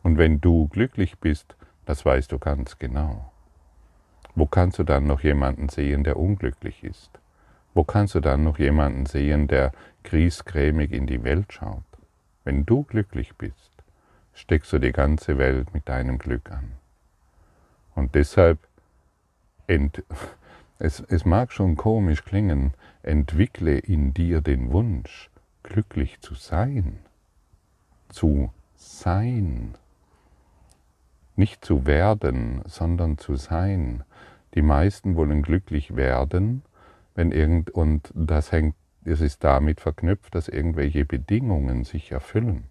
Und 0.04 0.18
wenn 0.18 0.42
du 0.42 0.68
glücklich 0.68 1.20
bist, 1.20 1.56
das 1.86 2.06
weißt 2.06 2.32
du 2.32 2.40
ganz 2.40 2.80
genau. 2.80 3.32
Wo 4.36 4.46
kannst 4.46 4.80
du 4.80 4.84
dann 4.84 5.06
noch 5.06 5.22
jemanden 5.22 5.70
sehen, 5.70 6.04
der 6.04 6.18
unglücklich 6.18 6.84
ist? 6.84 7.21
Wo 7.74 7.84
kannst 7.84 8.16
du 8.16 8.20
dann 8.20 8.44
noch 8.44 8.60
jemanden 8.60 9.06
sehen, 9.06 9.48
der 9.48 9.72
griesgrämig 10.04 10.92
in 10.92 11.08
die 11.08 11.24
Welt 11.24 11.54
schaut? 11.54 11.84
Wenn 12.44 12.66
du 12.66 12.84
glücklich 12.84 13.36
bist, 13.36 13.84
steckst 14.34 14.74
du 14.74 14.80
die 14.80 14.92
ganze 14.92 15.38
Welt 15.38 15.74
mit 15.74 15.88
deinem 15.88 16.18
Glück 16.18 16.52
an. 16.52 16.74
Und 17.96 18.16
deshalb, 18.16 18.60
ent, 19.68 20.04
es, 20.80 21.00
es 21.02 21.26
mag 21.26 21.52
schon 21.54 21.78
komisch 21.78 22.24
klingen, 22.24 22.74
entwickle 23.04 23.78
in 23.78 24.14
dir 24.14 24.42
den 24.42 24.72
Wunsch, 24.72 25.30
glücklich 25.64 26.20
zu 26.20 26.36
sein. 26.36 27.00
Zu 28.10 28.52
sein. 28.76 29.76
Nicht 31.36 31.64
zu 31.64 31.86
werden, 31.86 32.62
sondern 32.66 33.18
zu 33.18 33.36
sein. 33.36 34.04
Die 34.54 34.62
meisten 34.62 35.16
wollen 35.16 35.44
glücklich 35.44 35.96
werden, 35.96 36.64
wenn 37.16 37.32
irgend, 37.32 37.70
und 37.72 38.12
das 38.14 38.52
hängt, 38.52 38.76
es 39.04 39.22
ist 39.22 39.44
damit 39.44 39.82
verknüpft, 39.82 40.36
dass 40.36 40.48
irgendwelche 40.48 41.06
Bedingungen 41.06 41.84
sich 41.84 42.12
erfüllen. 42.12 42.66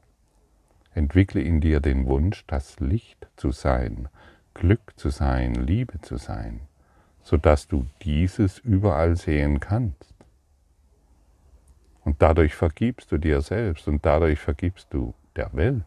Entwickle 0.95 1.41
in 1.41 1.61
dir 1.61 1.81
den 1.81 2.07
Wunsch, 2.07 2.45
das 2.47 2.81
Licht 2.81 3.29
zu 3.37 3.53
sein, 3.53 4.09
Glück 4.55 4.93
zu 4.97 5.11
sein, 5.11 5.55
Liebe 5.55 6.01
zu 6.01 6.17
sein, 6.17 6.61
sodass 7.23 7.69
du 7.69 7.87
dieses 8.03 8.59
überall 8.59 9.17
sehen 9.17 9.61
kannst. 9.61 10.15
Und 12.05 12.23
dadurch 12.23 12.55
vergibst 12.55 13.13
du 13.13 13.19
dir 13.19 13.41
selbst 13.41 13.87
und 13.87 14.05
dadurch 14.05 14.41
vergibst 14.41 14.89
du 14.91 15.15
der 15.37 15.53
Welt. 15.53 15.85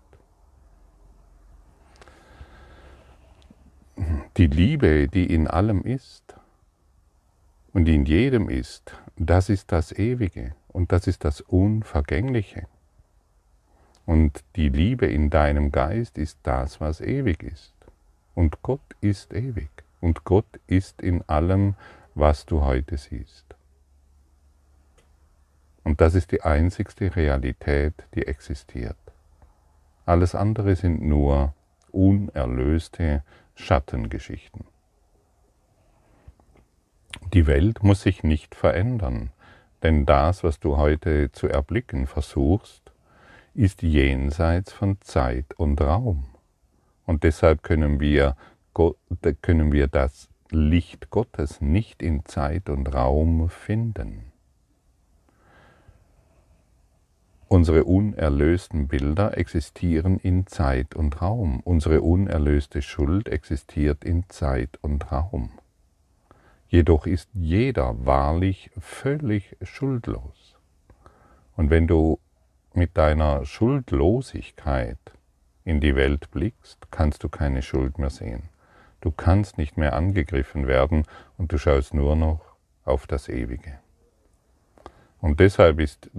Die 4.38 4.48
Liebe, 4.48 5.08
die 5.08 5.34
in 5.34 5.48
allem 5.48 5.84
ist, 5.84 6.36
und 7.74 7.90
in 7.90 8.06
jedem 8.06 8.50
ist, 8.50 8.96
das 9.18 9.50
ist 9.50 9.72
das 9.72 9.92
Ewige 9.92 10.56
und 10.68 10.92
das 10.92 11.08
ist 11.08 11.26
das 11.26 11.42
Unvergängliche. 11.42 12.68
Und 14.06 14.44
die 14.56 14.70
Liebe 14.70 15.08
in 15.08 15.30
deinem 15.30 15.72
Geist 15.72 16.18
ist 16.18 16.38
das, 16.44 16.82
was 16.82 17.02
ewig 17.02 17.42
ist. 17.42 17.74
Und 18.36 18.62
Gott 18.62 18.82
ist 19.02 19.34
ewig. 19.34 19.70
Und 20.02 20.26
Gott 20.26 20.60
ist 20.68 21.02
in 21.02 21.22
allem, 21.30 21.76
was 22.14 22.46
du 22.46 22.62
heute 22.62 22.98
siehst. 22.98 23.46
Und 25.84 26.02
das 26.02 26.16
ist 26.16 26.32
die 26.32 26.42
einzigste 26.42 27.16
Realität, 27.16 27.94
die 28.14 28.28
existiert. 28.28 28.98
Alles 30.06 30.36
andere 30.36 30.76
sind 30.76 31.02
nur 31.02 31.54
unerlöste 31.92 33.24
Schattengeschichten. 33.56 34.66
Die 37.34 37.48
Welt 37.48 37.82
muss 37.82 38.04
sich 38.04 38.22
nicht 38.22 38.54
verändern, 38.54 39.32
denn 39.82 40.06
das, 40.06 40.44
was 40.44 40.60
du 40.60 40.78
heute 40.78 41.32
zu 41.32 41.48
erblicken 41.48 42.06
versuchst, 42.06 42.92
ist 43.56 43.82
jenseits 43.82 44.72
von 44.72 45.02
Zeit 45.02 45.56
und 45.56 45.82
Raum. 45.82 46.26
Und 47.08 47.24
deshalb 47.24 47.64
können 47.64 48.00
wir, 48.00 48.36
können 49.42 49.72
wir 49.72 49.88
das 49.88 50.30
Licht 50.52 51.10
Gottes 51.10 51.60
nicht 51.60 52.04
in 52.04 52.24
Zeit 52.24 52.70
und 52.70 52.94
Raum 52.94 53.50
finden. 53.50 54.32
Unsere 57.48 57.84
unerlösten 57.84 58.88
Bilder 58.88 59.36
existieren 59.38 60.20
in 60.20 60.46
Zeit 60.46 60.96
und 60.96 61.20
Raum. 61.20 61.62
Unsere 61.64 62.02
unerlöste 62.02 62.84
Schuld 62.84 63.28
existiert 63.28 64.04
in 64.04 64.30
Zeit 64.30 64.78
und 64.82 65.12
Raum. 65.12 65.52
Jedoch 66.74 67.06
ist 67.06 67.30
jeder 67.36 68.04
wahrlich 68.04 68.72
völlig 68.80 69.56
schuldlos. 69.62 70.56
Und 71.56 71.70
wenn 71.70 71.86
du 71.86 72.20
mit 72.74 72.98
deiner 72.98 73.46
Schuldlosigkeit 73.46 74.98
in 75.66 75.82
die 75.82 75.96
Welt 75.96 76.32
blickst, 76.32 76.90
kannst 76.90 77.24
du 77.24 77.30
keine 77.30 77.62
Schuld 77.62 78.00
mehr 78.00 78.10
sehen. 78.10 78.50
Du 79.02 79.12
kannst 79.12 79.60
nicht 79.60 79.78
mehr 79.78 79.94
angegriffen 79.94 80.66
werden 80.66 81.06
und 81.38 81.52
du 81.52 81.60
schaust 81.60 81.94
nur 81.94 82.16
noch 82.16 82.42
auf 82.86 83.06
das 83.06 83.30
Ewige. 83.30 83.78
Und 85.22 85.40
deshalb 85.40 85.80
ist, 85.80 86.10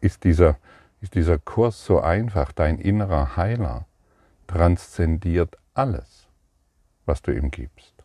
ist, 0.00 0.24
dieser, 0.24 0.58
ist 1.00 1.14
dieser 1.14 1.38
Kurs 1.38 1.86
so 1.86 2.00
einfach. 2.00 2.50
Dein 2.50 2.80
innerer 2.80 3.36
Heiler 3.36 3.86
transzendiert 4.48 5.56
alles, 5.74 6.26
was 7.04 7.22
du 7.22 7.30
ihm 7.30 7.52
gibst. 7.52 7.95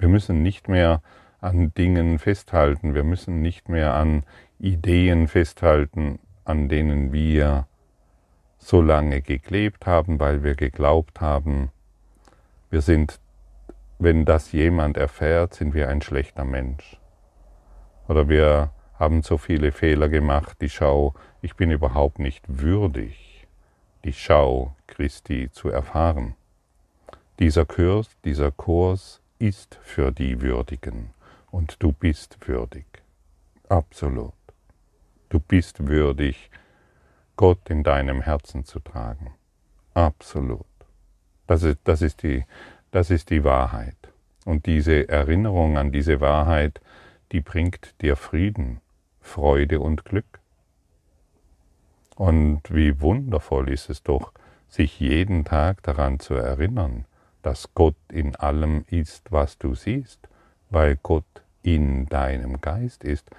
Wir 0.00 0.08
müssen 0.08 0.42
nicht 0.42 0.66
mehr 0.66 1.02
an 1.42 1.74
Dingen 1.74 2.18
festhalten, 2.18 2.94
wir 2.94 3.04
müssen 3.04 3.42
nicht 3.42 3.68
mehr 3.68 3.92
an 3.94 4.24
Ideen 4.58 5.28
festhalten, 5.28 6.18
an 6.44 6.70
denen 6.70 7.12
wir 7.12 7.66
so 8.56 8.80
lange 8.80 9.20
geklebt 9.20 9.86
haben, 9.86 10.18
weil 10.18 10.42
wir 10.42 10.54
geglaubt 10.54 11.20
haben, 11.20 11.70
wir 12.70 12.80
sind, 12.80 13.20
wenn 13.98 14.24
das 14.24 14.52
jemand 14.52 14.96
erfährt, 14.96 15.52
sind 15.52 15.74
wir 15.74 15.90
ein 15.90 16.00
schlechter 16.00 16.44
Mensch. 16.44 16.98
Oder 18.08 18.28
wir 18.30 18.70
haben 18.98 19.22
so 19.22 19.36
viele 19.36 19.70
Fehler 19.70 20.08
gemacht, 20.08 20.56
die 20.62 20.70
Schau, 20.70 21.12
ich 21.42 21.56
bin 21.56 21.70
überhaupt 21.70 22.18
nicht 22.18 22.42
würdig, 22.48 23.46
die 24.04 24.14
Schau 24.14 24.74
Christi 24.86 25.50
zu 25.50 25.68
erfahren. 25.68 26.36
Dieser 27.38 27.66
Kurs, 27.66 28.08
dieser 28.24 28.50
Kurs 28.50 29.20
ist 29.40 29.78
für 29.82 30.12
die 30.12 30.42
Würdigen 30.42 31.10
und 31.50 31.82
du 31.82 31.92
bist 31.92 32.36
würdig. 32.46 32.86
Absolut. 33.68 34.34
Du 35.30 35.40
bist 35.40 35.86
würdig, 35.86 36.50
Gott 37.36 37.70
in 37.70 37.82
deinem 37.82 38.20
Herzen 38.20 38.64
zu 38.64 38.80
tragen. 38.80 39.32
Absolut. 39.94 40.66
Das 41.46 41.62
ist, 41.62 41.78
das 41.84 42.02
ist, 42.02 42.22
die, 42.22 42.44
das 42.90 43.10
ist 43.10 43.30
die 43.30 43.42
Wahrheit. 43.42 43.96
Und 44.44 44.66
diese 44.66 45.08
Erinnerung 45.08 45.78
an 45.78 45.90
diese 45.90 46.20
Wahrheit, 46.20 46.80
die 47.32 47.40
bringt 47.40 47.94
dir 48.02 48.16
Frieden, 48.16 48.80
Freude 49.20 49.80
und 49.80 50.04
Glück. 50.04 50.40
Und 52.16 52.62
wie 52.68 53.00
wundervoll 53.00 53.70
ist 53.70 53.88
es 53.88 54.02
doch, 54.02 54.32
sich 54.68 55.00
jeden 55.00 55.44
Tag 55.44 55.82
daran 55.82 56.20
zu 56.20 56.34
erinnern, 56.34 57.06
dass 57.42 57.74
Gott 57.74 57.96
in 58.10 58.36
allem 58.36 58.84
ist, 58.90 59.30
was 59.32 59.58
du 59.58 59.74
siehst, 59.74 60.28
weil 60.70 60.96
Gott 61.02 61.24
in 61.62 62.06
deinem 62.06 62.60
Geist 62.60 63.04
ist, 63.04 63.30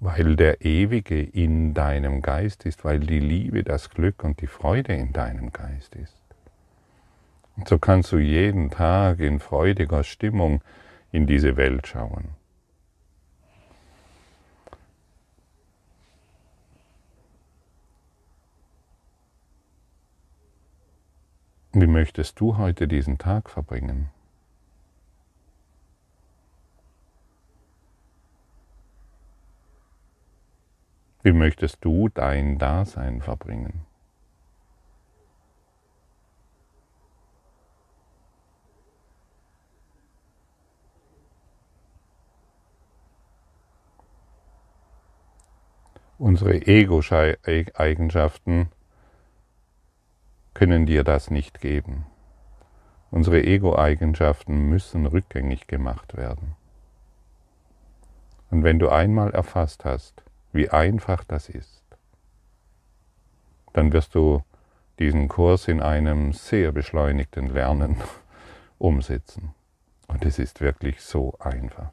weil 0.00 0.36
der 0.36 0.64
Ewige 0.64 1.20
in 1.20 1.74
deinem 1.74 2.22
Geist 2.22 2.64
ist, 2.66 2.84
weil 2.84 3.00
die 3.00 3.20
Liebe, 3.20 3.64
das 3.64 3.90
Glück 3.90 4.22
und 4.24 4.40
die 4.40 4.46
Freude 4.46 4.94
in 4.94 5.12
deinem 5.12 5.52
Geist 5.52 5.94
ist. 5.96 6.16
Und 7.56 7.68
so 7.68 7.78
kannst 7.78 8.12
du 8.12 8.18
jeden 8.18 8.70
Tag 8.70 9.18
in 9.18 9.40
freudiger 9.40 10.04
Stimmung 10.04 10.62
in 11.10 11.26
diese 11.26 11.56
Welt 11.56 11.88
schauen. 11.88 12.37
Wie 21.72 21.86
möchtest 21.86 22.40
du 22.40 22.56
heute 22.56 22.88
diesen 22.88 23.18
Tag 23.18 23.50
verbringen? 23.50 24.08
Wie 31.22 31.32
möchtest 31.32 31.84
du 31.84 32.08
dein 32.08 32.58
Dasein 32.58 33.20
verbringen? 33.20 33.84
Unsere 46.16 46.66
Ego-Eigenschaften 46.66 48.70
können 50.58 50.86
dir 50.86 51.04
das 51.04 51.30
nicht 51.30 51.60
geben. 51.60 52.04
Unsere 53.12 53.44
Ego-Eigenschaften 53.44 54.68
müssen 54.68 55.06
rückgängig 55.06 55.68
gemacht 55.68 56.16
werden. 56.16 56.56
Und 58.50 58.64
wenn 58.64 58.80
du 58.80 58.88
einmal 58.88 59.30
erfasst 59.30 59.84
hast, 59.84 60.20
wie 60.52 60.68
einfach 60.68 61.22
das 61.22 61.48
ist, 61.48 61.84
dann 63.72 63.92
wirst 63.92 64.16
du 64.16 64.42
diesen 64.98 65.28
Kurs 65.28 65.68
in 65.68 65.80
einem 65.80 66.32
sehr 66.32 66.72
beschleunigten 66.72 67.54
Lernen 67.54 67.96
umsetzen. 68.78 69.54
Und 70.08 70.24
es 70.24 70.40
ist 70.40 70.60
wirklich 70.60 71.00
so 71.02 71.36
einfach. 71.38 71.92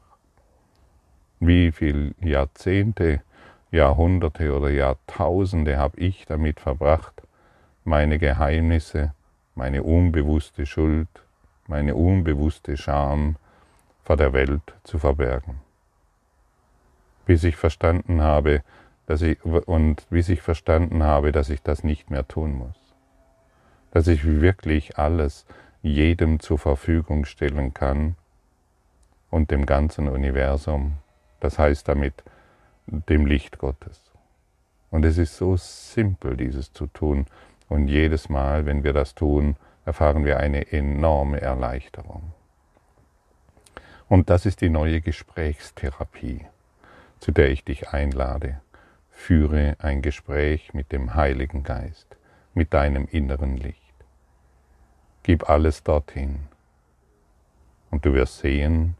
Wie 1.38 1.70
viele 1.70 2.16
Jahrzehnte, 2.18 3.22
Jahrhunderte 3.70 4.56
oder 4.56 4.70
Jahrtausende 4.70 5.76
habe 5.76 6.00
ich 6.00 6.26
damit 6.26 6.58
verbracht, 6.58 7.22
meine 7.86 8.18
Geheimnisse, 8.18 9.14
meine 9.54 9.82
unbewusste 9.82 10.66
Schuld, 10.66 11.08
meine 11.66 11.94
unbewusste 11.94 12.76
Scham 12.76 13.36
vor 14.04 14.16
der 14.16 14.32
Welt 14.32 14.74
zu 14.84 14.98
verbergen 14.98 15.60
bis 17.26 17.44
ich 17.44 17.56
verstanden 17.56 18.22
habe, 18.22 18.62
dass 19.06 19.20
ich, 19.20 19.44
und 19.44 20.08
bis 20.08 20.28
ich 20.30 20.40
verstanden 20.40 21.02
habe, 21.02 21.32
dass 21.32 21.50
ich 21.50 21.62
das 21.62 21.84
nicht 21.84 22.10
mehr 22.10 22.26
tun 22.26 22.54
muss. 22.54 22.76
Dass 23.90 24.06
ich 24.06 24.24
wirklich 24.24 24.96
alles 24.96 25.44
jedem 25.82 26.40
zur 26.40 26.58
Verfügung 26.58 27.24
stellen 27.24 27.74
kann 27.74 28.16
und 29.30 29.50
dem 29.50 29.66
ganzen 29.66 30.08
Universum, 30.08 30.94
das 31.40 31.58
heißt 31.58 31.86
damit 31.88 32.24
dem 32.86 33.26
Licht 33.26 33.58
Gottes. 33.58 34.00
Und 34.90 35.04
es 35.04 35.18
ist 35.18 35.36
so 35.36 35.56
simpel, 35.56 36.36
dieses 36.36 36.72
zu 36.72 36.86
tun. 36.86 37.26
Und 37.68 37.88
jedes 37.88 38.28
Mal, 38.28 38.66
wenn 38.66 38.84
wir 38.84 38.92
das 38.92 39.14
tun, 39.14 39.56
erfahren 39.84 40.24
wir 40.24 40.38
eine 40.38 40.72
enorme 40.72 41.40
Erleichterung. 41.40 42.32
Und 44.08 44.30
das 44.30 44.46
ist 44.46 44.60
die 44.60 44.70
neue 44.70 45.00
Gesprächstherapie 45.00 46.46
zu 47.20 47.32
der 47.32 47.50
ich 47.50 47.64
dich 47.64 47.88
einlade. 47.90 48.60
Führe 49.10 49.76
ein 49.78 50.02
Gespräch 50.02 50.74
mit 50.74 50.92
dem 50.92 51.14
Heiligen 51.14 51.62
Geist, 51.62 52.16
mit 52.54 52.74
deinem 52.74 53.06
inneren 53.10 53.56
Licht. 53.56 53.80
Gib 55.22 55.48
alles 55.48 55.82
dorthin 55.82 56.48
und 57.90 58.04
du 58.04 58.12
wirst 58.12 58.38
sehen, 58.38 58.96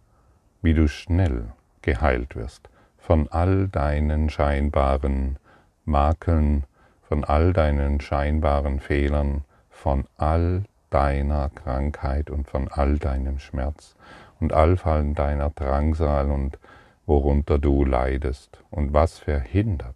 wie 0.63 0.75
du 0.75 0.89
schnell 0.89 1.53
geheilt 1.83 2.35
wirst 2.35 2.69
von 2.99 3.29
all 3.29 3.69
deinen 3.69 4.31
scheinbaren 4.31 5.39
Makeln, 5.85 6.65
von 7.09 7.25
all 7.25 7.53
deinen 7.53 8.01
scheinbaren 8.01 8.81
Fehlern, 8.81 9.45
von 9.71 10.07
all 10.17 10.65
deiner 10.91 11.51
Krankheit 11.51 12.31
und 12.31 12.49
von 12.49 12.69
all 12.69 12.99
deinem 12.99 13.39
Schmerz 13.39 13.95
und 14.41 14.53
all 14.53 14.77
deiner 14.77 15.51
Drangsal 15.51 16.31
und 16.31 16.59
worunter 17.07 17.59
du 17.59 17.85
leidest 17.85 18.63
und 18.71 18.93
was 18.93 19.19
verhindert, 19.19 19.95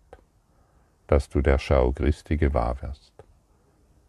dass 1.08 1.28
du 1.28 1.40
der 1.40 1.58
Schau 1.58 1.92
Christi 1.92 2.36
gewahr 2.36 2.80
wirst, 2.82 3.12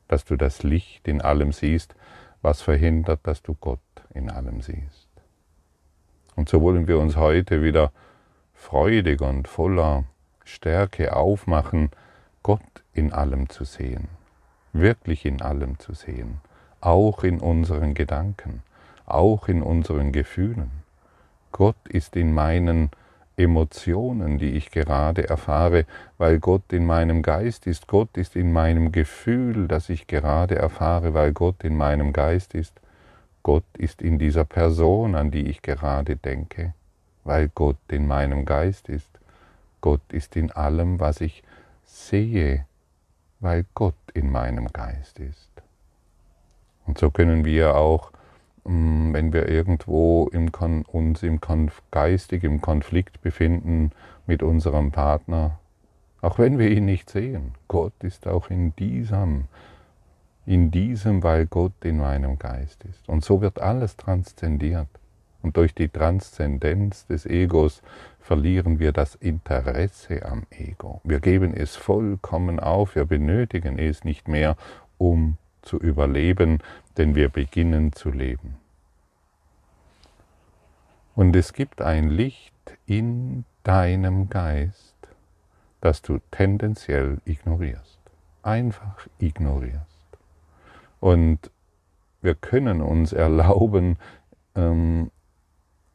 dass 0.08 0.24
du 0.24 0.36
das 0.36 0.62
Licht 0.62 1.08
in 1.08 1.22
allem 1.22 1.52
siehst, 1.52 1.96
was 2.44 2.62
verhindert, 2.62 3.22
dass 3.24 3.42
du 3.42 3.56
Gott 3.56 3.80
in 4.14 4.30
allem 4.30 4.62
siehst. 4.62 5.08
Und 6.36 6.50
so 6.50 6.62
wollen 6.62 6.88
wir 6.88 7.00
uns 7.00 7.16
heute 7.16 7.64
wieder 7.64 7.92
freudig 8.54 9.22
und 9.22 9.48
voller 9.48 10.04
Stärke 10.44 11.16
aufmachen, 11.16 11.90
Gott 12.44 12.81
in 12.94 13.14
allem 13.14 13.50
zu 13.50 13.64
sehen, 13.64 14.10
wirklich 14.74 15.26
in 15.26 15.42
allem 15.42 15.80
zu 15.80 15.94
sehen, 15.94 16.42
auch 16.80 17.24
in 17.24 17.40
unseren 17.40 17.94
Gedanken, 17.94 18.64
auch 19.06 19.48
in 19.48 19.62
unseren 19.62 20.12
Gefühlen 20.12 20.82
Gott 21.52 21.76
ist 21.90 22.16
in 22.16 22.34
meinen 22.34 22.92
Emotionen, 23.38 24.38
die 24.38 24.52
ich 24.52 24.72
gerade 24.72 25.28
erfahre, 25.28 25.86
weil 26.18 26.40
Gott 26.40 26.72
in 26.72 26.86
meinem 26.86 27.22
Geist 27.22 27.68
ist. 27.68 27.88
Gott 27.88 28.16
ist 28.18 28.36
in 28.36 28.54
meinem 28.54 28.92
Gefühl, 28.92 29.68
das 29.68 29.90
ich 29.90 30.08
gerade 30.08 30.56
erfahre, 30.56 31.14
weil 31.14 31.34
Gott 31.34 31.64
in 31.64 31.76
meinem 31.76 32.14
Geist 32.14 32.54
ist. 32.54 32.80
Gott 33.44 33.66
ist 33.78 34.02
in 34.02 34.20
dieser 34.20 34.46
Person, 34.46 35.16
an 35.16 35.32
die 35.32 35.48
ich 35.48 35.62
gerade 35.62 36.16
denke, 36.16 36.74
weil 37.24 37.50
Gott 37.50 37.80
in 37.90 38.08
meinem 38.08 38.46
Geist 38.46 38.88
ist. 38.88 39.10
Gott 39.82 40.02
ist 40.12 40.36
in 40.36 40.52
allem, 40.52 41.00
was 41.00 41.22
ich 41.22 41.44
sehe, 41.86 42.66
weil 43.42 43.66
Gott 43.74 43.96
in 44.14 44.32
meinem 44.32 44.68
Geist 44.72 45.20
ist. 45.20 45.52
Und 46.86 46.98
so 46.98 47.10
können 47.12 47.44
wir 47.44 47.76
auch 47.76 48.12
mm, 48.64 49.14
wenn 49.14 49.34
wir 49.34 49.50
irgendwo 49.50 50.30
im 50.32 50.52
Kon 50.52 50.84
uns 50.84 51.24
im 51.24 51.42
Konf 51.42 51.82
geistig 51.92 52.44
im 52.44 52.62
Konflikt 52.62 53.22
befinden 53.22 53.92
mit 54.28 54.44
unserem 54.44 54.92
Partner, 54.92 55.60
auch 56.22 56.38
wenn 56.38 56.60
wir 56.60 56.70
ihn 56.70 56.86
nicht 56.86 57.10
sehen. 57.10 57.56
Gott 57.68 57.94
ist 58.04 58.28
auch 58.28 58.50
in 58.50 58.76
diesem, 58.76 59.46
in 60.46 60.70
diesem, 60.70 61.24
weil 61.24 61.48
Gott 61.48 61.74
in 61.84 61.98
meinem 61.98 62.38
Geist 62.38 62.84
ist. 62.84 63.10
Und 63.10 63.26
so 63.26 63.42
wird 63.42 63.60
alles 63.60 63.98
transzendiert. 63.98 64.88
Und 65.44 65.58
durch 65.58 65.74
die 65.74 65.90
Transzendenz 65.90 67.08
des 67.08 67.26
Egos 67.26 67.82
verlieren 68.20 68.80
wir 68.80 68.92
das 68.92 69.16
Interesse 69.16 70.26
am 70.26 70.44
Ego. 70.52 71.02
Wir 71.04 71.20
geben 71.20 71.54
es 71.54 71.76
vollkommen 71.76 72.60
auf, 72.60 72.96
wir 72.96 73.06
benötigen 73.06 73.80
es 73.80 74.04
nicht 74.04 74.28
mehr, 74.28 74.56
um 74.98 75.38
zu 75.62 75.78
überleben, 75.78 76.60
denn 76.98 77.16
wir 77.16 77.30
beginnen 77.30 77.94
zu 77.94 78.10
leben. 78.10 78.58
Und 81.16 81.36
es 81.36 81.54
gibt 81.54 81.82
ein 81.82 82.10
Licht 82.10 82.54
in 82.86 83.46
deinem 83.64 84.30
Geist, 84.30 84.96
das 85.82 86.02
du 86.02 86.20
tendenziell 86.32 87.20
ignorierst, 87.26 88.00
einfach 88.44 89.08
ignorierst. 89.20 89.82
Und 91.00 91.52
wir 92.22 92.36
können 92.36 92.82
uns 92.82 93.14
erlauben, 93.14 93.98
ähm, 94.56 95.12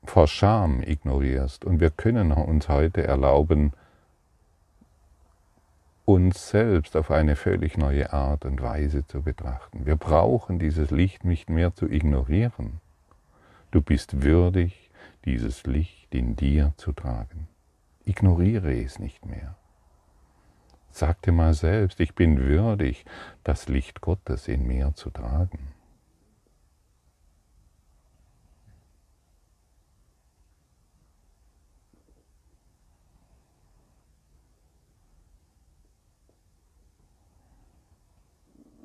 vor 0.06 0.26
Scham 0.26 0.82
ignorierst. 0.82 1.64
Und 1.64 1.80
wir 1.80 1.90
können 1.90 2.32
uns 2.32 2.68
heute 2.68 3.02
erlauben, 3.02 3.72
uns 6.04 6.48
selbst 6.50 6.96
auf 6.96 7.10
eine 7.10 7.34
völlig 7.34 7.76
neue 7.76 8.12
Art 8.12 8.44
und 8.44 8.62
Weise 8.62 9.06
zu 9.06 9.22
betrachten. 9.22 9.86
Wir 9.86 9.96
brauchen 9.96 10.58
dieses 10.58 10.90
Licht 10.90 11.24
nicht 11.24 11.50
mehr 11.50 11.74
zu 11.74 11.90
ignorieren. 11.90 12.80
Du 13.72 13.80
bist 13.82 14.22
würdig, 14.22 14.90
dieses 15.24 15.64
Licht 15.64 16.14
in 16.14 16.36
dir 16.36 16.72
zu 16.76 16.92
tragen. 16.92 17.48
Ignoriere 18.04 18.72
es 18.72 19.00
nicht 19.00 19.26
mehr. 19.26 19.56
Sag 20.92 21.20
dir 21.22 21.32
mal 21.32 21.52
selbst, 21.52 21.98
ich 22.00 22.14
bin 22.14 22.38
würdig, 22.38 23.04
das 23.42 23.68
Licht 23.68 24.00
Gottes 24.00 24.46
in 24.48 24.66
mir 24.66 24.94
zu 24.94 25.10
tragen. 25.10 25.75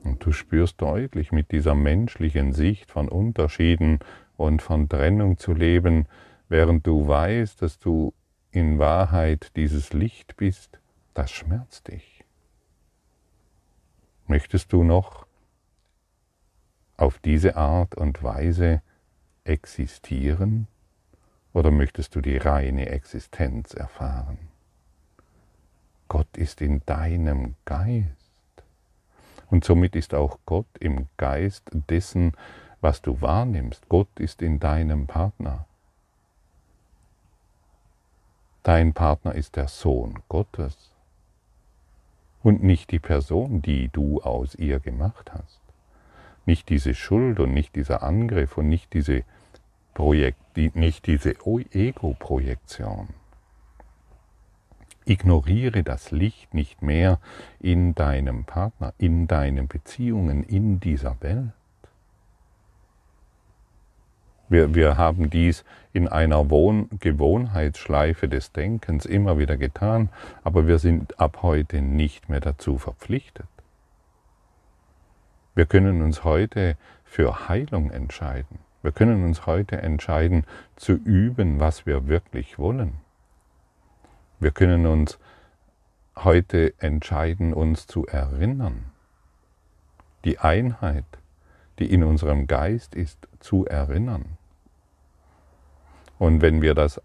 Und 0.04 0.26
du 0.26 0.32
spürst 0.32 0.82
deutlich 0.82 1.32
mit 1.32 1.52
dieser 1.52 1.76
menschlichen 1.76 2.54
Sicht 2.54 2.90
von 2.92 3.08
Unterschieden 3.08 4.00
und 4.36 4.62
von 4.62 4.90
Trennung 4.90 5.38
zu 5.38 5.54
leben, 5.54 6.08
während 6.50 6.88
du 6.88 7.08
weißt, 7.08 7.62
dass 7.62 7.80
du 7.80 8.14
in 8.52 8.80
Wahrheit 8.80 9.56
dieses 9.56 9.94
Licht 9.94 10.36
bist, 10.38 10.80
das 11.14 11.32
schmerzt 11.32 11.88
dich. 11.88 12.24
Möchtest 14.28 14.74
du 14.74 14.84
noch 14.84 15.26
auf 16.98 17.20
diese 17.20 17.56
Art 17.56 17.96
und 17.96 18.24
Weise 18.24 18.82
existieren 19.44 20.68
oder 21.54 21.72
möchtest 21.72 22.16
du 22.16 22.22
die 22.22 22.38
reine 22.38 22.90
Existenz 22.90 23.74
erfahren? 23.74 24.38
Gott 26.08 26.38
ist 26.38 26.62
in 26.62 26.82
deinem 26.86 27.56
Geist. 27.66 28.21
Und 29.52 29.64
somit 29.64 29.96
ist 29.96 30.16
auch 30.16 30.40
Gott 30.48 30.66
im 30.80 31.08
Geist 31.18 31.70
dessen, 31.90 32.32
was 32.82 33.04
du 33.04 33.22
wahrnimmst. 33.22 33.88
Gott 33.90 34.08
ist 34.18 34.42
in 34.42 34.60
deinem 34.60 35.06
Partner. 35.06 35.68
Dein 38.64 38.94
Partner 38.94 39.36
ist 39.36 39.56
der 39.56 39.68
Sohn 39.68 40.20
Gottes 40.28 40.92
und 42.42 42.64
nicht 42.64 42.92
die 42.92 43.00
Person, 43.00 43.62
die 43.62 43.90
du 43.90 44.22
aus 44.22 44.56
ihr 44.56 44.80
gemacht 44.80 45.32
hast. 45.32 45.60
Nicht 46.48 46.70
diese 46.70 46.96
Schuld 46.96 47.40
und 47.40 47.54
nicht 47.54 47.76
dieser 47.76 48.02
Angriff 48.02 48.58
und 48.58 48.68
nicht 48.68 48.94
diese, 48.94 49.24
Projekt, 49.94 50.58
nicht 50.76 51.06
diese 51.06 51.36
Ego-Projektion. 51.46 53.10
Ignoriere 55.06 55.84
das 55.84 56.12
Licht 56.12 56.54
nicht 56.54 56.82
mehr 56.82 57.20
in 57.60 57.96
deinem 57.96 58.46
Partner, 58.46 58.94
in 58.98 59.28
deinen 59.28 59.68
Beziehungen, 59.68 60.44
in 60.44 60.80
dieser 60.80 61.18
Welt. 61.22 61.52
Wir, 64.48 64.76
wir 64.76 64.98
haben 64.98 65.30
dies 65.30 65.64
in 65.94 66.08
einer 66.10 66.50
Wohn 66.50 66.90
Gewohnheitsschleife 67.00 68.28
des 68.28 68.52
Denkens 68.52 69.06
immer 69.06 69.38
wieder 69.38 69.58
getan, 69.58 70.10
aber 70.44 70.68
wir 70.68 70.78
sind 70.78 71.20
ab 71.20 71.40
heute 71.42 71.82
nicht 71.82 72.28
mehr 72.28 72.42
dazu 72.42 72.78
verpflichtet. 72.78 73.48
Wir 75.56 75.66
können 75.66 76.02
uns 76.02 76.24
heute 76.24 76.78
für 77.06 77.48
Heilung 77.50 77.92
entscheiden. 77.92 78.60
Wir 78.84 78.92
können 78.92 79.24
uns 79.24 79.46
heute 79.46 79.82
entscheiden 79.82 80.46
zu 80.76 80.94
üben, 80.94 81.60
was 81.60 81.86
wir 81.86 82.08
wirklich 82.08 82.58
wollen. 82.58 83.01
Wir 84.42 84.50
können 84.50 84.88
uns 84.88 85.20
heute 86.18 86.74
entscheiden, 86.80 87.54
uns 87.54 87.86
zu 87.86 88.08
erinnern. 88.08 88.86
Die 90.26 90.40
Einheit, 90.40 91.06
die 91.78 91.94
in 91.94 92.04
unserem 92.04 92.48
Geist 92.48 92.96
ist, 92.96 93.28
zu 93.40 93.68
erinnern. 93.68 94.40
Und 96.18 96.42
wenn 96.42 96.64
wir 96.64 96.74
das 96.74 97.00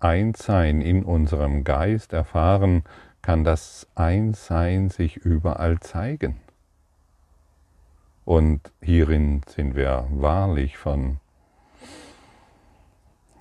Einssein 0.00 0.80
in 0.80 1.04
unserem 1.04 1.62
Geist 1.62 2.12
erfahren, 2.12 2.82
kann 3.22 3.44
das 3.44 3.86
Einssein 3.94 4.90
sich 4.90 5.16
überall 5.16 5.78
zeigen. 5.78 6.40
Und 8.24 8.72
hierin 8.82 9.42
sind 9.46 9.76
wir 9.76 10.08
wahrlich 10.10 10.76
von, 10.76 11.20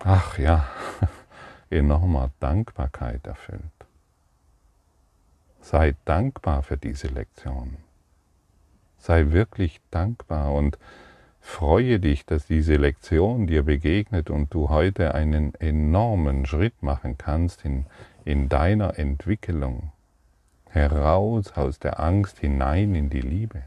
ach 0.04 0.38
ja, 0.38 0.67
enormer 1.73 2.31
Dankbarkeit 2.39 3.25
erfüllt. 3.27 3.62
Sei 5.62 5.95
dankbar 6.05 6.63
für 6.63 6.77
diese 6.77 7.07
Lektion. 7.07 7.77
Sei 8.97 9.31
wirklich 9.31 9.81
dankbar 9.91 10.53
und 10.53 10.77
freue 11.39 11.99
dich, 11.99 12.25
dass 12.25 12.47
diese 12.47 12.75
Lektion 12.75 13.47
dir 13.47 13.63
begegnet 13.63 14.29
und 14.29 14.53
du 14.53 14.69
heute 14.69 15.13
einen 15.13 15.55
enormen 15.55 16.45
Schritt 16.45 16.81
machen 16.81 17.17
kannst 17.17 17.65
in, 17.65 17.86
in 18.23 18.49
deiner 18.49 18.97
Entwicklung, 18.97 19.91
heraus 20.69 21.51
aus 21.53 21.79
der 21.79 21.99
Angst 21.99 22.39
hinein 22.39 22.95
in 22.95 23.09
die 23.09 23.21
Liebe. 23.21 23.63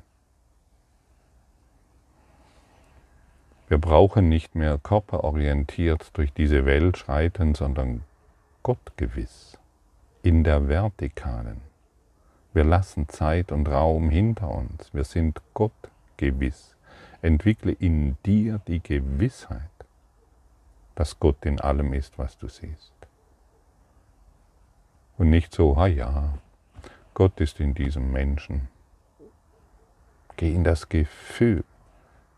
Wir 3.68 3.78
brauchen 3.78 4.28
nicht 4.28 4.54
mehr 4.54 4.78
körperorientiert 4.78 6.10
durch 6.16 6.32
diese 6.32 6.66
Welt 6.66 6.98
schreiten, 6.98 7.54
sondern 7.54 8.02
gottgewiss 8.62 9.58
in 10.22 10.44
der 10.44 10.68
Vertikalen. 10.68 11.60
Wir 12.52 12.64
lassen 12.64 13.08
Zeit 13.08 13.50
und 13.50 13.68
Raum 13.68 14.08
hinter 14.08 14.48
uns. 14.50 14.94
Wir 14.94 15.04
sind 15.04 15.40
gottgewiss. 15.52 16.74
Entwickle 17.22 17.72
in 17.72 18.16
dir 18.24 18.60
die 18.68 18.80
Gewissheit, 18.80 19.60
dass 20.94 21.18
Gott 21.18 21.44
in 21.44 21.60
allem 21.60 21.92
ist, 21.92 22.18
was 22.18 22.38
du 22.38 22.48
siehst. 22.48 22.92
Und 25.18 25.30
nicht 25.30 25.52
so, 25.52 25.76
ah 25.76 25.86
ja, 25.86 26.38
Gott 27.14 27.40
ist 27.40 27.58
in 27.58 27.74
diesem 27.74 28.12
Menschen. 28.12 28.68
Geh 30.36 30.54
in 30.54 30.62
das 30.62 30.88
Gefühl, 30.88 31.64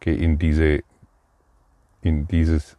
geh 0.01 0.15
in 0.15 0.39
diese 0.39 0.83
in 2.03 2.29
dieses 2.29 2.77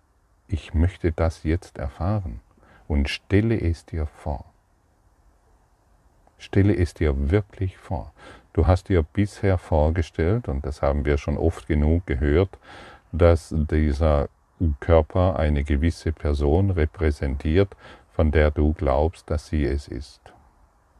Ich 0.47 0.73
möchte 0.73 1.12
das 1.12 1.43
jetzt 1.43 1.77
erfahren 1.77 2.39
und 2.88 3.10
stelle 3.10 3.60
es 3.60 3.86
dir 3.86 4.08
vor. 4.08 4.45
Stelle 6.38 6.75
es 6.75 6.93
dir 6.93 7.29
wirklich 7.29 7.77
vor. 7.77 8.13
Du 8.53 8.65
hast 8.65 8.89
dir 8.89 9.03
bisher 9.03 9.58
vorgestellt, 9.58 10.47
und 10.47 10.65
das 10.65 10.82
haben 10.82 11.05
wir 11.05 11.17
schon 11.17 11.38
oft 11.38 11.67
genug 11.67 12.08
gehört, 12.08 12.58
dass 13.12 13.53
dieser 13.53 14.29
Körper 14.79 15.38
eine 15.38 15.63
gewisse 15.63 16.12
Person 16.12 16.71
repräsentiert, 16.71 17.75
von 18.12 18.32
der 18.32 18.51
du 18.51 18.73
glaubst, 18.73 19.29
dass 19.29 19.47
sie 19.47 19.65
es 19.65 19.88
ist. 19.88 20.21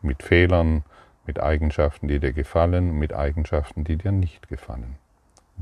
Mit 0.02 0.24
Fehlern, 0.24 0.84
mit 1.26 1.40
Eigenschaften, 1.40 2.08
die 2.08 2.20
dir 2.20 2.34
gefallen, 2.34 2.98
mit 2.98 3.14
Eigenschaften, 3.14 3.84
die 3.84 3.98
dir 3.98 4.12
nicht 4.12 4.48
gefallen. 4.48 4.96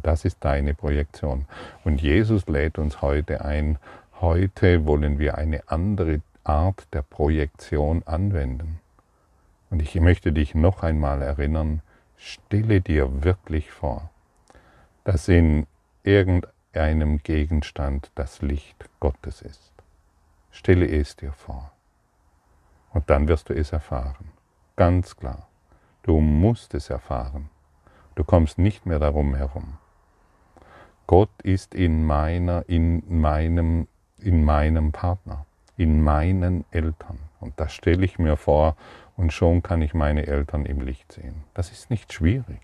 Das 0.07 0.23
ist 0.23 0.37
deine 0.39 0.73
Projektion. 0.73 1.47
Und 1.83 2.01
Jesus 2.01 2.47
lädt 2.47 2.77
uns 2.77 3.01
heute 3.01 3.43
ein, 3.43 3.77
heute 4.21 4.85
wollen 4.85 5.19
wir 5.19 5.37
eine 5.37 5.67
andere 5.67 6.21
Art 6.45 6.87
der 6.93 7.01
Projektion 7.01 8.03
anwenden. 8.05 8.79
Und 9.69 9.81
ich 9.81 9.93
möchte 9.99 10.31
dich 10.31 10.55
noch 10.55 10.81
einmal 10.81 11.21
erinnern, 11.21 11.81
stelle 12.15 12.79
dir 12.79 13.25
wirklich 13.25 13.69
vor, 13.69 14.09
dass 15.03 15.27
in 15.27 15.67
irgendeiner 16.03 16.53
einem 16.73 17.17
Gegenstand 17.17 18.09
das 18.15 18.41
Licht 18.41 18.89
Gottes 19.01 19.41
ist. 19.41 19.73
Stelle 20.51 20.87
es 20.87 21.17
dir 21.17 21.33
vor. 21.33 21.73
Und 22.93 23.09
dann 23.09 23.27
wirst 23.27 23.49
du 23.49 23.53
es 23.53 23.73
erfahren. 23.73 24.31
Ganz 24.77 25.17
klar. 25.17 25.49
Du 26.03 26.21
musst 26.21 26.73
es 26.75 26.89
erfahren. 26.89 27.49
Du 28.15 28.23
kommst 28.23 28.57
nicht 28.57 28.85
mehr 28.85 28.99
darum 28.99 29.35
herum. 29.35 29.77
Gott 31.07 31.29
ist 31.41 31.73
in 31.73 32.05
meiner, 32.05 32.65
in 32.67 33.01
meinem, 33.07 33.87
in 34.19 34.43
meinem 34.43 34.91
Partner, 34.91 35.45
in 35.77 36.01
meinen 36.03 36.65
Eltern. 36.71 37.19
Und 37.39 37.53
das 37.57 37.73
stelle 37.73 38.03
ich 38.03 38.19
mir 38.19 38.35
vor 38.35 38.75
und 39.15 39.31
schon 39.31 39.63
kann 39.63 39.81
ich 39.81 39.93
meine 39.93 40.27
Eltern 40.27 40.65
im 40.65 40.81
Licht 40.81 41.13
sehen. 41.13 41.45
Das 41.53 41.71
ist 41.71 41.89
nicht 41.89 42.11
schwierig. 42.11 42.59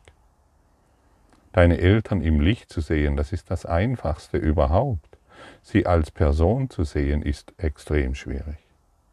Deine 1.53 1.77
Eltern 1.77 2.21
im 2.21 2.41
Licht 2.41 2.69
zu 2.69 2.81
sehen, 2.81 3.15
das 3.15 3.31
ist 3.31 3.49
das 3.49 3.65
Einfachste 3.65 4.37
überhaupt. 4.37 5.17
Sie 5.61 5.85
als 5.85 6.11
Person 6.11 6.69
zu 6.69 6.83
sehen, 6.83 7.21
ist 7.21 7.53
extrem 7.57 8.13
schwierig. 8.13 8.57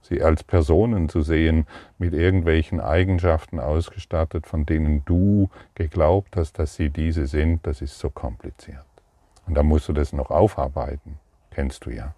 Sie 0.02 0.22
als 0.22 0.42
Personen 0.42 1.08
zu 1.08 1.22
sehen, 1.22 1.66
mit 1.98 2.14
irgendwelchen 2.14 2.80
Eigenschaften 2.80 3.60
ausgestattet, 3.60 4.48
von 4.48 4.66
denen 4.66 5.04
du 5.04 5.50
geglaubt 5.76 6.36
hast, 6.36 6.58
dass 6.58 6.74
sie 6.74 6.90
diese 6.90 7.28
sind, 7.28 7.64
das 7.64 7.80
ist 7.80 7.98
so 7.98 8.10
kompliziert. 8.10 8.89
Und 9.50 9.56
da 9.56 9.64
musst 9.64 9.88
du 9.88 9.92
das 9.92 10.12
noch 10.12 10.30
aufarbeiten, 10.30 11.18
kennst 11.50 11.84
du 11.84 11.90
ja. 11.90 12.14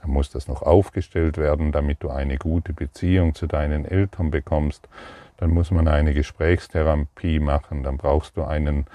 Da 0.00 0.06
muss 0.06 0.30
das 0.30 0.46
noch 0.46 0.62
aufgestellt 0.62 1.36
werden, 1.36 1.72
damit 1.72 2.00
du 2.00 2.10
eine 2.10 2.38
gute 2.38 2.72
Beziehung 2.72 3.34
zu 3.34 3.48
deinen 3.48 3.84
Eltern 3.84 4.30
bekommst. 4.30 4.88
Dann 5.38 5.50
muss 5.50 5.72
man 5.72 5.88
eine 5.88 6.14
Gesprächstherapie 6.14 7.40
machen, 7.40 7.82
dann 7.82 7.96
brauchst 7.96 8.36
du 8.36 8.44
einen 8.44 8.86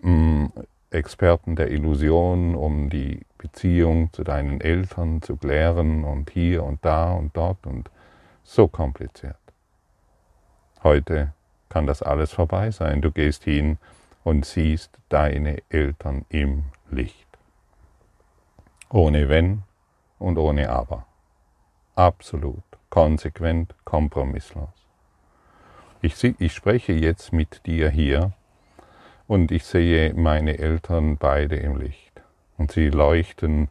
mh, 0.00 0.10
mm, 0.10 0.52
Experten 0.90 1.54
der 1.54 1.70
Illusion, 1.70 2.54
um 2.54 2.88
die 2.88 3.20
Beziehung 3.36 4.10
zu 4.14 4.24
deinen 4.24 4.62
Eltern 4.62 5.20
zu 5.20 5.36
klären 5.36 6.04
und 6.04 6.30
hier 6.30 6.64
und 6.64 6.82
da 6.82 7.12
und 7.12 7.36
dort 7.36 7.66
und 7.66 7.90
so 8.42 8.68
kompliziert. 8.68 9.36
Heute 10.82 11.34
kann 11.68 11.86
das 11.86 12.00
alles 12.00 12.32
vorbei 12.32 12.70
sein. 12.70 13.02
Du 13.02 13.10
gehst 13.10 13.44
hin 13.44 13.76
und 14.24 14.46
siehst 14.46 14.96
deine 15.10 15.58
Eltern 15.68 16.24
im 16.30 16.64
Licht. 16.90 17.26
Ohne 18.90 19.28
Wenn 19.28 19.62
und 20.18 20.38
ohne 20.38 20.70
Aber. 20.70 21.06
Absolut, 21.94 22.62
konsequent, 22.90 23.74
kompromisslos. 23.84 24.68
Ich, 26.00 26.22
ich 26.22 26.52
spreche 26.52 26.92
jetzt 26.92 27.32
mit 27.32 27.66
dir 27.66 27.90
hier 27.90 28.32
und 29.26 29.50
ich 29.50 29.64
sehe 29.64 30.14
meine 30.14 30.58
Eltern 30.58 31.16
beide 31.16 31.56
im 31.56 31.76
Licht. 31.76 32.22
Und 32.56 32.72
sie 32.72 32.88
leuchten 32.88 33.68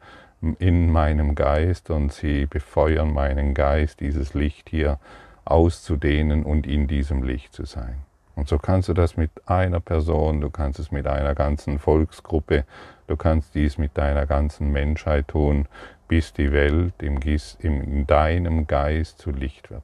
in 0.59 0.91
meinem 0.91 1.35
Geist 1.35 1.89
und 1.89 2.13
sie 2.13 2.45
befeuern 2.45 3.13
meinen 3.13 3.53
Geist, 3.53 3.99
dieses 4.01 4.33
Licht 4.33 4.69
hier 4.69 4.99
auszudehnen 5.45 6.43
und 6.43 6.67
in 6.67 6.87
diesem 6.87 7.23
Licht 7.23 7.53
zu 7.53 7.65
sein. 7.65 8.06
Und 8.37 8.47
so 8.47 8.59
kannst 8.59 8.87
du 8.87 8.93
das 8.93 9.17
mit 9.17 9.31
einer 9.47 9.79
Person, 9.79 10.41
du 10.41 10.51
kannst 10.51 10.79
es 10.79 10.91
mit 10.91 11.07
einer 11.07 11.33
ganzen 11.33 11.79
Volksgruppe, 11.79 12.65
du 13.07 13.17
kannst 13.17 13.55
dies 13.55 13.79
mit 13.79 13.97
deiner 13.97 14.27
ganzen 14.27 14.71
Menschheit 14.71 15.29
tun, 15.29 15.67
bis 16.07 16.33
die 16.33 16.51
Welt 16.51 16.93
im, 17.01 17.17
in 17.17 18.05
deinem 18.05 18.67
Geist 18.67 19.17
zu 19.17 19.31
Licht 19.31 19.71
wird. 19.71 19.81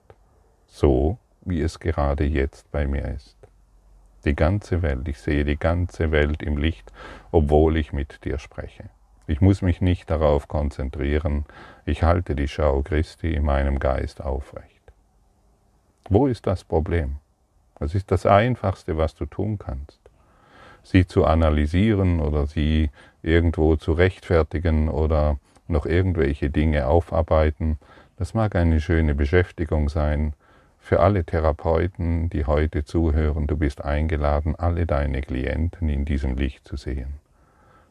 So 0.67 1.17
wie 1.41 1.61
es 1.61 1.79
gerade 1.79 2.25
jetzt 2.25 2.71
bei 2.71 2.85
mir 2.85 3.05
ist. 3.05 3.35
Die 4.23 4.35
ganze 4.35 4.83
Welt, 4.83 5.07
ich 5.07 5.17
sehe 5.17 5.45
die 5.45 5.57
ganze 5.57 6.11
Welt 6.11 6.43
im 6.43 6.57
Licht, 6.57 6.93
obwohl 7.31 7.75
ich 7.75 7.91
mit 7.91 8.23
dir 8.23 8.37
spreche. 8.37 8.83
Ich 9.25 9.41
muss 9.41 9.63
mich 9.63 9.81
nicht 9.81 10.11
darauf 10.11 10.47
konzentrieren, 10.47 11.45
ich 11.87 12.03
halte 12.03 12.35
die 12.35 12.47
Schau 12.47 12.83
Christi 12.83 13.33
in 13.33 13.45
meinem 13.45 13.79
Geist 13.79 14.21
aufrecht. 14.21 14.69
Wo 16.07 16.27
ist 16.27 16.45
das 16.45 16.63
Problem? 16.63 17.17
Das 17.84 17.96
ist 17.96 18.12
das 18.12 18.26
Einfachste, 18.26 18.96
was 18.96 19.13
du 19.13 19.26
tun 19.26 19.60
kannst. 19.60 20.00
Sie 20.84 21.06
zu 21.06 21.26
analysieren 21.26 22.22
oder 22.22 22.48
sie 22.48 22.91
irgendwo 23.22 23.76
zu 23.76 23.91
rechtfertigen 23.91 24.88
oder 24.88 25.38
noch 25.67 25.86
irgendwelche 25.86 26.50
Dinge 26.50 26.88
aufarbeiten, 26.88 27.78
das 28.15 28.34
mag 28.34 28.56
eine 28.56 28.80
schöne 28.80 29.15
Beschäftigung 29.15 29.89
sein. 29.89 30.32
Für 30.80 31.02
alle 31.02 31.26
Therapeuten, 31.26 32.30
die 32.30 32.46
heute 32.46 32.86
zuhören, 32.86 33.48
du 33.48 33.58
bist 33.58 33.84
eingeladen, 33.84 34.56
alle 34.56 34.86
deine 34.86 35.19
Klienten 35.19 35.89
in 35.89 36.06
diesem 36.06 36.38
Licht 36.38 36.65
zu 36.65 36.78
sehen. 36.78 37.15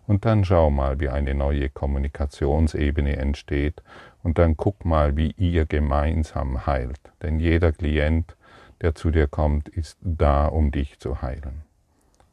Und 0.06 0.24
dann 0.24 0.46
schau 0.46 0.70
mal, 0.70 1.00
wie 1.00 1.10
eine 1.10 1.34
neue 1.34 1.68
Kommunikationsebene 1.68 3.16
entsteht 3.16 3.82
und 4.22 4.38
dann 4.38 4.56
guck 4.56 4.86
mal, 4.86 5.18
wie 5.18 5.32
ihr 5.36 5.66
gemeinsam 5.66 6.64
heilt. 6.64 7.00
Denn 7.20 7.40
jeder 7.40 7.72
Klient 7.72 8.36
der 8.82 8.94
zu 8.94 9.10
dir 9.10 9.28
kommt, 9.28 9.68
ist 9.68 9.96
da, 10.02 10.46
um 10.46 10.70
dich 10.70 10.98
zu 10.98 11.22
heilen. 11.22 11.62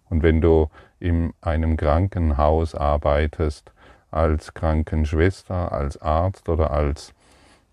Und 0.10 0.24
wenn 0.24 0.42
du 0.42 0.70
in 1.00 1.34
einem 1.40 1.78
Krankenhaus 1.78 2.76
arbeitest, 2.76 3.72
als 4.12 4.56
Krankenschwester, 4.56 5.72
als 5.72 6.02
Arzt 6.02 6.50
oder 6.50 6.72
als 6.72 7.14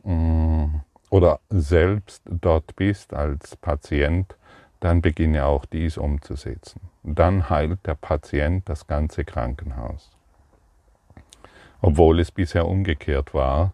mm, 0.04 0.66
oder 1.08 1.40
selbst 1.48 2.22
dort 2.26 2.76
bist 2.76 3.14
als 3.14 3.56
Patient, 3.56 4.36
dann 4.80 5.00
beginne 5.00 5.46
auch 5.46 5.64
dies 5.64 5.96
umzusetzen. 5.96 6.80
Dann 7.02 7.48
heilt 7.48 7.86
der 7.86 7.94
Patient 7.94 8.68
das 8.68 8.86
ganze 8.86 9.24
Krankenhaus. 9.24 10.10
Obwohl 11.80 12.20
es 12.20 12.30
bisher 12.30 12.66
umgekehrt 12.66 13.32
war, 13.32 13.72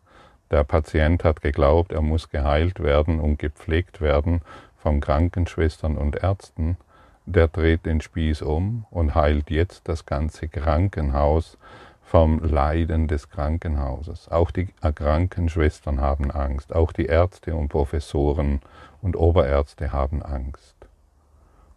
der 0.51 0.65
Patient 0.65 1.25
hat 1.25 1.41
geglaubt, 1.41 1.93
er 1.93 2.03
muss 2.03 2.29
geheilt 2.29 2.81
werden 2.81 3.21
und 3.21 3.39
gepflegt 3.39 4.01
werden 4.01 4.43
von 4.83 5.01
Krankenschwestern 5.01 5.97
und 5.97 6.17
Ärzten, 6.17 6.77
der 7.25 7.47
dreht 7.47 7.87
den 7.87 8.01
Spieß 8.01 8.43
um 8.43 8.85
und 8.91 9.15
heilt 9.15 9.49
jetzt 9.51 9.89
das 9.89 10.07
ganze 10.07 10.49
Krankenhaus 10.49 11.57
vom 12.03 12.41
Leiden 12.41 13.07
des 13.07 13.31
Krankenhauses. 13.31 14.29
Auch 14.29 14.51
die 14.51 14.69
Krankenschwestern 14.83 16.01
haben 16.01 16.33
Angst, 16.33 16.75
auch 16.75 16.93
die 16.93 17.07
Ärzte 17.07 17.55
und 17.55 17.69
Professoren 17.69 18.61
und 19.01 19.17
Oberärzte 19.17 19.93
haben 19.93 20.21
Angst. 20.21 20.75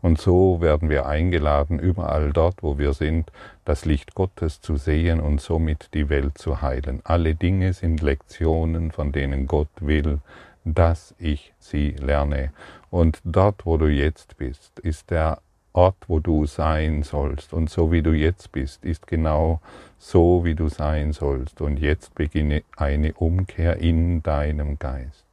Und 0.01 0.19
so 0.19 0.61
werden 0.61 0.89
wir 0.89 1.05
eingeladen, 1.05 1.79
überall 1.79 2.31
dort, 2.31 2.61
wo 2.61 2.77
wir 2.77 2.93
sind, 2.93 3.31
das 3.65 3.85
Licht 3.85 4.13
Gottes 4.13 4.61
zu 4.61 4.77
sehen 4.77 5.19
und 5.19 5.41
somit 5.41 5.93
die 5.93 6.09
Welt 6.09 6.37
zu 6.37 6.61
heilen. 6.61 7.01
Alle 7.03 7.33
Dinge 7.33 7.73
sind 7.73 8.01
Lektionen, 8.01 8.91
von 8.91 9.11
denen 9.11 9.47
Gott 9.47 9.69
will, 9.79 10.19
dass 10.65 11.15
ich 11.19 11.54
sie 11.60 11.91
lerne. 11.91 12.51
Und 12.89 13.21
dort, 13.23 13.65
wo 13.65 13.78
du 13.78 13.88
jetzt 13.88 14.38
bist, 14.38 14.80
ist 14.80 15.12
der 15.12 15.39
Ort, 15.73 15.97
wo 16.08 16.19
du 16.19 16.45
sein 16.45 17.04
sollst. 17.04 17.54
Und 17.54 17.69
so 17.69 17.91
wie 17.91 18.01
du 18.01 18.12
jetzt 18.12 18.51
bist, 18.51 18.84
ist 18.84 19.08
genau 19.08 19.62
so, 19.97 20.43
wie 20.43 20.56
du 20.56 20.69
sein 20.69 21.13
sollst. 21.13 21.62
Und 21.62 21.78
jetzt 21.78 22.15
beginne 22.15 22.63
eine 22.78 23.13
Umkehr 23.13 23.78
in 23.78 24.23
deinem 24.23 24.80
Geist. 24.80 25.25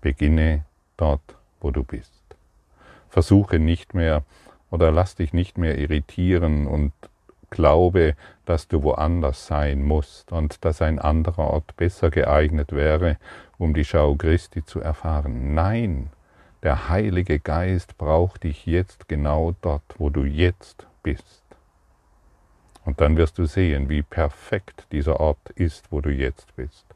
Beginne 0.00 0.64
dort, 0.96 1.36
wo 1.60 1.70
du 1.70 1.84
bist. 1.84 2.22
Versuche 3.08 3.58
nicht 3.58 3.94
mehr 3.94 4.24
oder 4.70 4.90
lass 4.90 5.14
dich 5.14 5.32
nicht 5.32 5.58
mehr 5.58 5.78
irritieren 5.78 6.66
und 6.66 6.92
glaube, 7.50 8.14
dass 8.44 8.68
du 8.68 8.82
woanders 8.82 9.46
sein 9.46 9.82
musst 9.82 10.32
und 10.32 10.64
dass 10.64 10.82
ein 10.82 10.98
anderer 10.98 11.50
Ort 11.50 11.76
besser 11.76 12.10
geeignet 12.10 12.72
wäre, 12.72 13.16
um 13.58 13.74
die 13.74 13.84
Schau 13.84 14.14
Christi 14.14 14.64
zu 14.64 14.80
erfahren. 14.80 15.54
Nein, 15.54 16.10
der 16.62 16.88
Heilige 16.88 17.38
Geist 17.38 17.98
braucht 17.98 18.44
dich 18.44 18.66
jetzt 18.66 19.08
genau 19.08 19.54
dort, 19.62 19.82
wo 19.98 20.10
du 20.10 20.24
jetzt 20.24 20.86
bist. 21.02 21.42
Und 22.84 23.00
dann 23.00 23.16
wirst 23.16 23.38
du 23.38 23.44
sehen, 23.44 23.88
wie 23.88 24.02
perfekt 24.02 24.86
dieser 24.92 25.20
Ort 25.20 25.50
ist, 25.50 25.92
wo 25.92 26.00
du 26.00 26.10
jetzt 26.10 26.54
bist. 26.56 26.86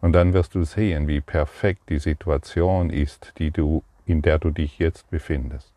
Und 0.00 0.12
dann 0.12 0.32
wirst 0.32 0.54
du 0.54 0.64
sehen, 0.64 1.06
wie 1.06 1.20
perfekt 1.20 1.90
die 1.90 1.98
Situation 1.98 2.90
ist, 2.90 3.32
die 3.38 3.50
du, 3.50 3.82
in 4.06 4.22
der 4.22 4.38
du 4.38 4.50
dich 4.50 4.78
jetzt 4.78 5.10
befindest. 5.10 5.72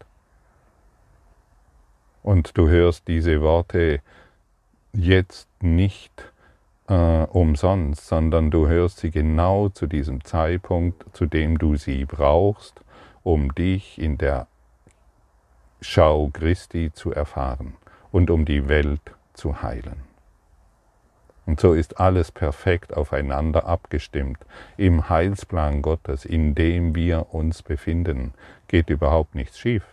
Und 2.23 2.57
du 2.57 2.69
hörst 2.69 3.07
diese 3.07 3.41
Worte 3.41 4.01
jetzt 4.93 5.47
nicht 5.61 6.31
äh, 6.87 7.23
umsonst, 7.23 8.07
sondern 8.07 8.51
du 8.51 8.67
hörst 8.67 8.99
sie 8.99 9.11
genau 9.11 9.69
zu 9.69 9.87
diesem 9.87 10.23
Zeitpunkt, 10.23 11.05
zu 11.13 11.25
dem 11.25 11.57
du 11.57 11.75
sie 11.75 12.05
brauchst, 12.05 12.81
um 13.23 13.53
dich 13.53 13.99
in 13.99 14.17
der 14.17 14.47
Schau 15.81 16.29
Christi 16.33 16.91
zu 16.93 17.11
erfahren 17.11 17.75
und 18.11 18.31
um 18.31 18.45
die 18.45 18.67
Welt 18.67 19.13
zu 19.33 19.61
heilen. 19.61 20.07
Und 21.45 21.61
so 21.61 21.73
ist 21.73 21.99
alles 21.99 22.31
perfekt 22.31 22.95
aufeinander 22.95 23.65
abgestimmt. 23.65 24.39
Im 24.75 25.07
Heilsplan 25.07 25.81
Gottes, 25.81 26.25
in 26.25 26.55
dem 26.55 26.93
wir 26.93 27.33
uns 27.33 27.63
befinden, 27.63 28.33
geht 28.67 28.89
überhaupt 28.89 29.33
nichts 29.33 29.57
schief. 29.57 29.83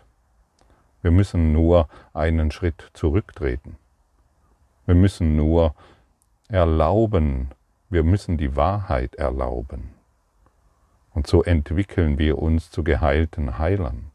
Wir 1.02 1.12
müssen 1.12 1.52
nur 1.52 1.88
einen 2.12 2.50
Schritt 2.50 2.90
zurücktreten. 2.94 3.76
Wir 4.86 4.96
müssen 4.96 5.36
nur 5.36 5.74
erlauben, 6.48 7.48
wir 7.90 8.02
müssen 8.02 8.36
die 8.36 8.56
Wahrheit 8.56 9.14
erlauben. 9.14 9.90
Und 11.12 11.26
so 11.26 11.42
entwickeln 11.42 12.18
wir 12.18 12.38
uns 12.38 12.70
zu 12.70 12.82
geheilten 12.82 13.58
Heilern. 13.58 14.10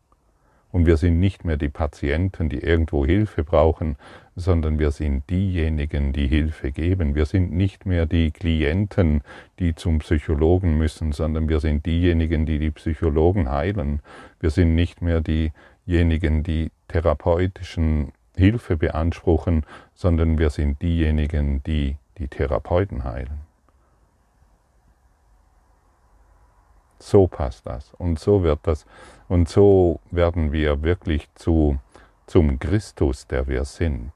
Und 0.71 0.85
wir 0.85 0.97
sind 0.97 1.19
nicht 1.19 1.45
mehr 1.45 1.57
die 1.57 1.69
Patienten, 1.69 2.49
die 2.49 2.59
irgendwo 2.59 3.05
Hilfe 3.05 3.43
brauchen, 3.43 3.95
sondern 4.35 4.77
wir 4.77 4.91
sind 4.91 5.27
diejenigen, 5.29 6.13
die 6.13 6.27
Hilfe 6.27 6.71
geben. 6.71 7.15
Wir 7.15 7.25
sind 7.25 7.51
nicht 7.51 7.85
mehr 7.85 8.05
die 8.05 8.29
Klienten, 8.31 9.21
die 9.57 9.73
zum 9.73 9.99
Psychologen 9.99 10.77
müssen, 10.77 11.11
sondern 11.11 11.49
wir 11.49 11.59
sind 11.59 11.85
diejenigen, 11.85 12.45
die 12.45 12.59
die 12.59 12.69
Psychologen 12.71 13.49
heilen. 13.49 14.01
Wir 14.39 14.51
sind 14.51 14.75
nicht 14.75 15.01
mehr 15.01 15.21
diejenigen, 15.21 16.43
die 16.43 16.71
therapeutischen 16.87 18.11
Hilfe 18.35 18.77
beanspruchen, 18.77 19.65
sondern 19.95 20.37
wir 20.37 20.51
sind 20.51 20.81
diejenigen, 20.81 21.63
die 21.63 21.97
die 22.19 22.27
Therapeuten 22.27 23.03
heilen. 23.03 23.41
So 26.99 27.27
passt 27.27 27.65
das 27.65 27.93
und 27.97 28.19
so 28.19 28.43
wird 28.43 28.59
das 28.63 28.85
und 29.29 29.47
so 29.47 29.99
werden 30.11 30.51
wir 30.51 30.83
wirklich 30.83 31.33
zu, 31.35 31.79
zum 32.27 32.59
Christus, 32.59 33.25
der 33.25 33.47
wir 33.47 33.63
sind. 33.63 34.11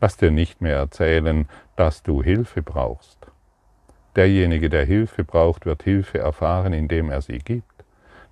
Lass 0.00 0.16
dir 0.16 0.30
nicht 0.30 0.60
mehr 0.60 0.76
erzählen, 0.76 1.48
dass 1.74 2.02
du 2.02 2.22
Hilfe 2.22 2.62
brauchst. 2.62 3.18
Derjenige, 4.14 4.70
der 4.70 4.84
Hilfe 4.84 5.24
braucht, 5.24 5.66
wird 5.66 5.82
Hilfe 5.82 6.18
erfahren, 6.18 6.72
indem 6.72 7.10
er 7.10 7.20
sie 7.20 7.38
gibt. 7.38 7.64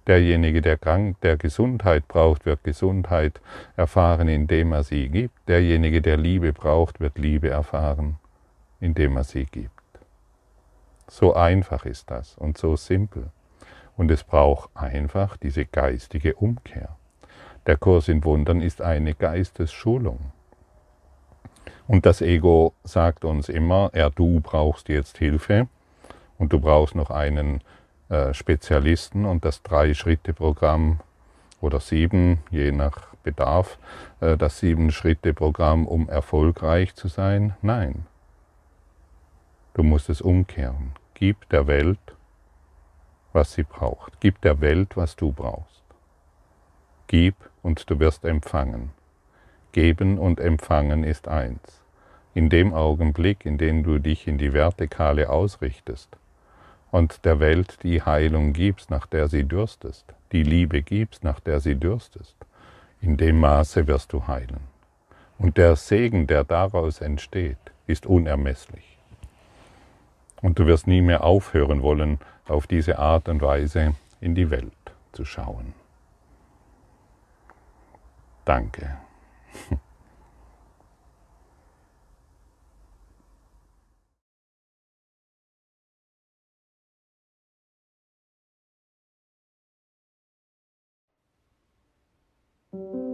Derjenige, 0.07 0.61
der, 0.61 0.77
krank, 0.77 1.21
der 1.23 1.37
Gesundheit 1.37 2.07
braucht, 2.09 2.47
wird 2.47 2.63
Gesundheit 2.63 3.41
erfahren, 3.77 4.29
indem 4.29 4.73
er 4.73 4.85
sie 4.85 5.09
gibt. 5.09 5.49
Derjenige, 5.49 6.03
der 6.03 6.19
Liebe 6.19 6.53
braucht, 6.53 7.01
wird 7.01 7.19
Liebe 7.19 7.49
erfahren, 7.49 8.19
indem 8.85 9.17
er 9.17 9.25
sie 9.25 9.47
gibt. 9.47 9.73
So 11.09 11.35
einfach 11.35 11.87
ist 11.87 12.11
das 12.11 12.37
und 12.37 12.59
so 12.59 12.77
simpel. 12.77 13.31
Und 13.97 14.11
es 14.11 14.25
braucht 14.25 14.71
einfach 14.75 15.37
diese 15.37 15.65
geistige 15.65 16.35
Umkehr. 16.35 16.97
Der 17.67 17.77
Kurs 17.77 18.09
in 18.09 18.25
Wundern 18.25 18.61
ist 18.61 18.83
eine 18.83 19.15
Geistesschulung. 19.15 20.33
Und 21.87 22.05
das 22.05 22.21
Ego 22.21 22.75
sagt 22.85 23.25
uns 23.25 23.49
immer, 23.49 23.91
er, 23.93 24.11
du 24.11 24.41
brauchst 24.41 24.89
jetzt 24.89 25.19
Hilfe 25.19 25.69
und 26.39 26.53
du 26.53 26.61
brauchst 26.61 26.95
noch 26.95 27.11
einen 27.11 27.63
äh, 28.11 28.35
Spezialisten 28.35 29.25
und 29.25 29.45
das 29.45 29.63
Drei-Schritte-Programm 29.63 31.01
oder 31.61 31.81
sieben, 31.81 32.41
je 32.51 32.73
nach 32.73 33.15
Bedarf, 33.23 33.79
äh, 34.21 34.37
das 34.37 34.59
Sieben-Schritte-Programm, 34.59 35.87
um 35.87 36.09
erfolgreich 36.09 36.95
zu 36.95 37.09
sein. 37.09 37.55
Nein, 37.63 38.07
du 39.75 39.83
musst 39.83 40.09
es 40.09 40.21
umkehren. 40.21 40.93
Gib 41.15 41.49
der 41.51 41.67
Welt, 41.67 41.99
was 43.33 43.53
sie 43.53 43.65
braucht. 43.65 44.21
Gib 44.21 44.41
der 44.41 44.61
Welt, 44.61 44.97
was 44.97 45.17
du 45.17 45.33
brauchst. 45.33 45.83
Gib 47.07 47.35
und 47.63 47.89
du 47.91 47.99
wirst 48.01 48.25
empfangen. 48.25 48.91
Geben 49.73 50.19
und 50.19 50.41
empfangen 50.41 51.05
ist 51.05 51.29
eins. 51.29 51.83
In 52.33 52.49
dem 52.49 52.73
Augenblick, 52.73 53.45
in 53.45 53.59
dem 53.59 53.83
du 53.83 53.99
dich 53.99 54.27
in 54.27 54.39
die 54.39 54.53
Vertikale 54.53 55.31
ausrichtest 55.31 56.17
und 56.91 57.25
der 57.25 57.41
Welt 57.41 57.83
die 57.83 58.03
Heilung 58.03 58.53
gibst, 58.53 58.91
nach 58.91 59.07
der 59.07 59.29
sie 59.29 59.45
dürstest, 59.45 60.15
die 60.33 60.45
Liebe 60.45 60.83
gibst, 60.83 61.25
nach 61.25 61.41
der 61.41 61.61
sie 61.61 61.75
dürstest, 61.75 62.37
in 63.01 63.17
dem 63.17 63.41
Maße 63.41 63.87
wirst 63.87 64.13
du 64.13 64.27
heilen. 64.27 64.61
Und 65.39 65.57
der 65.57 65.77
Segen, 65.77 66.27
der 66.27 66.45
daraus 66.45 67.01
entsteht, 67.01 67.59
ist 67.87 68.07
unermesslich. 68.07 68.94
Und 70.45 70.59
du 70.59 70.67
wirst 70.67 70.87
nie 70.87 71.01
mehr 71.01 71.25
aufhören 71.25 71.81
wollen, 71.81 72.19
auf 72.47 72.67
diese 72.67 72.99
Art 72.99 73.31
und 73.31 73.41
Weise 73.41 73.95
in 74.21 74.35
die 74.35 74.51
Welt 74.51 74.75
zu 75.13 75.25
schauen. 75.25 75.73
Danke. 78.45 78.99